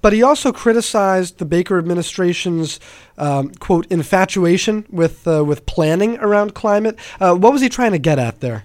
but 0.00 0.12
he 0.12 0.22
also 0.22 0.52
criticized 0.52 1.38
the 1.38 1.44
Baker 1.44 1.78
administration's 1.78 2.80
um, 3.18 3.50
quote 3.50 3.86
infatuation 3.90 4.86
with 4.90 5.26
uh, 5.26 5.44
with 5.44 5.66
planning 5.66 6.18
around 6.18 6.54
climate. 6.54 6.98
Uh, 7.20 7.34
what 7.34 7.52
was 7.52 7.62
he 7.62 7.68
trying 7.68 7.92
to 7.92 7.98
get 7.98 8.18
at 8.18 8.40
there? 8.40 8.64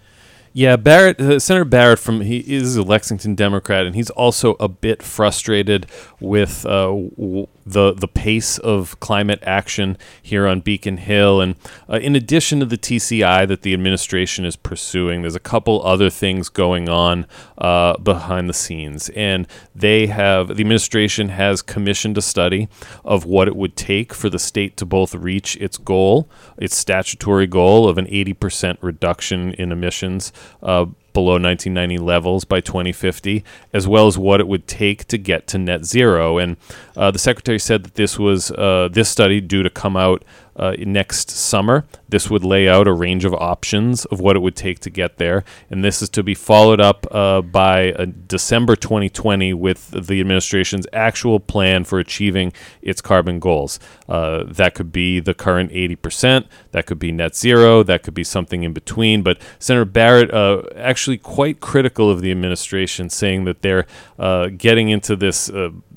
Yeah, 0.56 0.76
Barrett, 0.76 1.20
uh, 1.20 1.40
Senator 1.40 1.66
Barrett 1.66 1.98
from 1.98 2.22
he 2.22 2.38
is 2.38 2.76
a 2.76 2.84
Lexington 2.84 3.34
Democrat, 3.34 3.88
and 3.88 3.96
he's 3.96 4.12
also 4.12 4.56
a 4.60 4.68
bit 4.68 5.02
frustrated 5.02 5.88
with 6.20 6.64
uh, 6.68 6.86
w- 6.86 7.48
the 7.66 7.94
the 7.94 8.08
pace 8.08 8.60
of 8.60 9.00
climate 9.00 9.40
action 9.42 9.98
here 10.22 10.46
on 10.46 10.60
Beacon 10.60 10.98
Hill. 10.98 11.42
And 11.42 11.56
uh, 11.90 11.98
in 11.98 12.16
addition 12.16 12.60
to 12.60 12.68
the 12.68 12.78
TCI 12.78 13.48
that 13.48 13.64
the 13.64 13.74
administration 13.74 14.46
is 14.46 14.56
pursuing, 14.56 15.22
there's 15.22 15.36
a 15.36 15.40
couple 15.40 15.84
other 15.84 16.12
things 16.12 16.50
going 16.50 16.88
on 16.88 17.26
uh, 17.58 17.98
behind 17.98 18.48
the 18.48 18.54
scenes. 18.54 19.10
And 19.10 19.48
they 19.74 20.06
have 20.08 20.50
the 20.50 20.62
administration 20.62 21.30
has 21.30 21.64
commissioned 21.64 22.18
a 22.18 22.22
study 22.22 22.68
of 23.04 23.26
what 23.26 23.48
it 23.48 23.56
would 23.56 23.76
take 23.76 24.14
for 24.14 24.30
the 24.30 24.40
state 24.40 24.78
to 24.78 24.86
both 24.86 25.16
reach 25.16 25.58
its 25.58 25.80
goal, 25.80 26.30
its 26.58 26.78
statutory 26.78 27.48
goal 27.48 27.90
of 27.90 27.98
an 27.98 28.06
80% 28.06 28.78
reduction 28.82 29.54
in 29.54 29.72
emissions. 29.72 30.32
Uh, 30.62 30.86
below 31.14 31.34
1990 31.34 31.98
levels 31.98 32.44
by 32.46 32.60
2050, 32.60 33.44
as 33.72 33.88
well 33.88 34.08
as 34.08 34.18
what 34.18 34.40
it 34.40 34.48
would 34.48 34.68
take 34.68 35.06
to 35.06 35.18
get 35.18 35.48
to 35.48 35.58
net 35.58 35.86
zero. 35.86 36.38
And 36.38 36.58
uh, 36.96 37.12
the 37.12 37.20
secretary 37.20 37.60
said 37.60 37.84
that 37.84 37.96
this 37.96 38.20
was 38.20 38.52
uh, 38.52 38.90
this 38.92 39.10
study 39.10 39.42
due 39.42 39.64
to 39.64 39.70
come 39.70 39.96
out 39.96 40.24
uh, 40.56 40.76
next 40.80 41.32
summer. 41.32 41.86
This 42.10 42.30
would 42.30 42.44
lay 42.44 42.70
out 42.70 42.88
a 42.88 42.94
range 42.94 43.26
of 43.26 43.34
options 43.34 44.06
of 44.06 44.20
what 44.20 44.36
it 44.36 44.40
would 44.40 44.56
take 44.56 44.80
to 44.82 44.90
get 44.90 45.18
there, 45.18 45.44
and 45.70 45.84
this 45.84 46.02
is 46.02 46.10
to 46.10 46.24
be 46.24 46.36
followed 46.36 46.80
up 46.80 47.08
uh, 47.12 47.42
by 47.42 47.92
uh, 47.94 48.06
December 48.28 48.76
2020 48.76 49.54
with 49.54 49.90
the 49.92 50.20
administration's 50.20 50.86
actual 50.94 51.40
plan 51.40 51.84
for 51.84 52.00
achieving 52.00 52.54
its 52.82 53.02
carbon 53.02 53.40
goals. 53.40 53.80
Uh, 54.08 54.44
that 54.46 54.76
could 54.76 54.92
be 54.92 55.20
the 55.20 55.34
current 55.34 55.72
80%, 55.72 56.46
that 56.72 56.86
could 56.86 57.00
be 57.00 57.12
net 57.12 57.36
zero, 57.36 57.82
that 57.84 58.04
could 58.04 58.14
be 58.14 58.24
something 58.24 58.64
in 58.64 58.74
between. 58.74 59.24
But 59.24 59.40
Senator 59.58 59.86
Barrett 59.86 60.32
uh, 60.32 60.64
actually 61.04 61.18
quite 61.18 61.60
critical 61.60 62.10
of 62.10 62.22
the 62.22 62.32
administration, 62.32 63.10
saying 63.10 63.44
that 63.44 63.62
they're 63.62 63.86
uh, 64.18 64.48
getting 64.56 64.88
into 64.88 65.18
this 65.18 65.50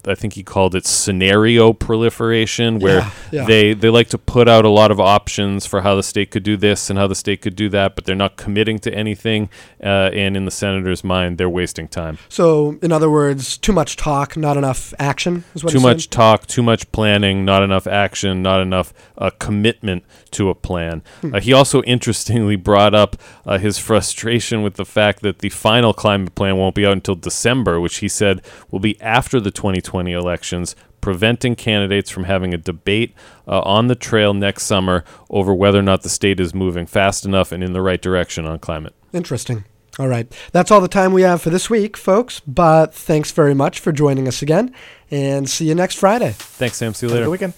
I 0.07 0.15
think 0.15 0.35
he 0.35 0.43
called 0.43 0.75
it 0.75 0.87
scenario 0.87 1.73
proliferation, 1.73 2.79
where 2.79 2.99
yeah, 2.99 3.11
yeah. 3.33 3.45
they 3.45 3.75
they 3.75 3.89
like 3.89 4.09
to 4.11 4.19
put 4.19 4.49
out 4.49 4.65
a 4.65 4.69
lot 4.69 4.91
of 4.91 5.01
options 5.01 5.67
for 5.67 5.81
how 5.83 5.95
the 5.95 6.03
state 6.03 6.31
could 6.31 6.43
do 6.43 6.57
this 6.57 6.89
and 6.91 6.99
how 6.99 7.07
the 7.07 7.15
state 7.15 7.43
could 7.43 7.57
do 7.57 7.69
that, 7.71 7.95
but 7.95 8.05
they're 8.05 8.15
not 8.15 8.37
committing 8.37 8.79
to 8.81 8.95
anything. 8.95 9.49
Uh, 9.83 10.11
and 10.13 10.37
in 10.37 10.45
the 10.45 10.51
senator's 10.51 11.03
mind, 11.03 11.39
they're 11.39 11.51
wasting 11.51 11.89
time. 11.89 12.19
So, 12.29 12.79
in 12.83 12.93
other 12.93 13.11
words, 13.11 13.59
too 13.59 13.73
much 13.73 13.97
talk, 13.97 14.37
not 14.37 14.57
enough 14.57 14.95
action. 14.99 15.45
Is 15.55 15.65
what 15.65 15.73
too 15.73 15.81
much 15.81 16.03
saying? 16.03 16.11
talk, 16.11 16.47
too 16.47 16.63
much 16.63 16.91
planning, 16.93 17.45
not 17.45 17.63
enough 17.63 17.87
action, 17.87 18.43
not 18.43 18.61
enough 18.61 18.93
uh, 19.19 19.31
commitment 19.39 20.05
to 20.33 20.51
a 20.51 20.55
plan. 20.55 21.03
Hmm. 21.21 21.35
Uh, 21.35 21.41
he 21.41 21.53
also 21.53 21.83
interestingly 21.97 22.57
brought 22.57 22.95
up 22.95 23.17
uh, 23.45 23.59
his 23.59 23.79
frustration 23.79 24.63
with 24.63 24.75
the 24.75 24.85
fact 24.85 25.23
that 25.23 25.41
the 25.41 25.49
final 25.49 25.93
climate 25.93 26.35
plan 26.35 26.57
won't 26.57 26.75
be 26.75 26.87
out 26.87 26.93
until 26.93 27.17
December, 27.17 27.81
which 27.81 27.99
he 27.99 28.09
said 28.09 28.43
will 28.71 28.81
be 28.81 29.01
after 29.01 29.41
the 29.41 29.51
2020 29.51 29.96
2020 29.97 30.13
elections, 30.13 30.77
preventing 31.01 31.55
candidates 31.55 32.11
from 32.11 32.25
having 32.25 32.53
a 32.53 32.59
debate 32.59 33.15
uh, 33.47 33.61
on 33.61 33.87
the 33.87 33.95
trail 33.95 34.35
next 34.35 34.65
summer 34.65 35.05
over 35.31 35.55
whether 35.55 35.79
or 35.79 35.83
not 35.83 36.03
the 36.03 36.09
state 36.09 36.41
is 36.41 36.55
moving 36.55 36.87
fast 36.87 37.25
enough 37.25 37.53
and 37.53 37.63
in 37.63 37.73
the 37.73 37.81
right 37.81 38.03
direction 38.03 38.47
on 38.47 38.59
climate. 38.59 38.95
Interesting. 39.13 39.65
All 39.99 40.09
right. 40.09 40.31
That's 40.53 40.71
all 40.71 40.83
the 40.83 40.89
time 40.89 41.13
we 41.13 41.23
have 41.23 41.41
for 41.41 41.49
this 41.49 41.71
week, 41.71 41.97
folks. 41.97 42.41
But 42.41 42.95
thanks 42.95 43.31
very 43.33 43.55
much 43.55 43.81
for 43.81 43.93
joining 43.93 44.29
us 44.29 44.43
again, 44.43 44.75
and 45.11 45.49
see 45.49 45.69
you 45.69 45.75
next 45.75 45.97
Friday. 45.99 46.33
Thanks, 46.37 46.77
Sam. 46.77 46.93
See 46.93 47.07
you 47.07 47.13
later. 47.13 47.31
weekend. 47.31 47.55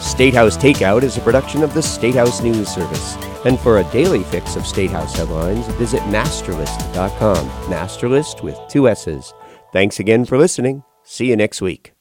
State 0.00 0.34
House 0.34 0.56
Takeout 0.56 1.02
is 1.02 1.16
a 1.16 1.20
production 1.20 1.62
of 1.64 1.74
the 1.74 1.82
State 1.82 2.14
House 2.14 2.42
News 2.42 2.68
Service. 2.68 3.16
And 3.44 3.58
for 3.58 3.78
a 3.78 3.84
daily 3.90 4.22
fix 4.24 4.54
of 4.54 4.66
State 4.66 4.90
House 4.90 5.16
headlines, 5.16 5.66
visit 5.74 6.00
massterlist.com. 6.02 7.48
MASSterList 7.68 8.42
with 8.44 8.58
two 8.68 8.88
S's. 8.88 9.34
Thanks 9.72 9.98
again 9.98 10.24
for 10.24 10.38
listening. 10.38 10.84
See 11.12 11.26
you 11.26 11.36
next 11.36 11.60
week. 11.60 11.91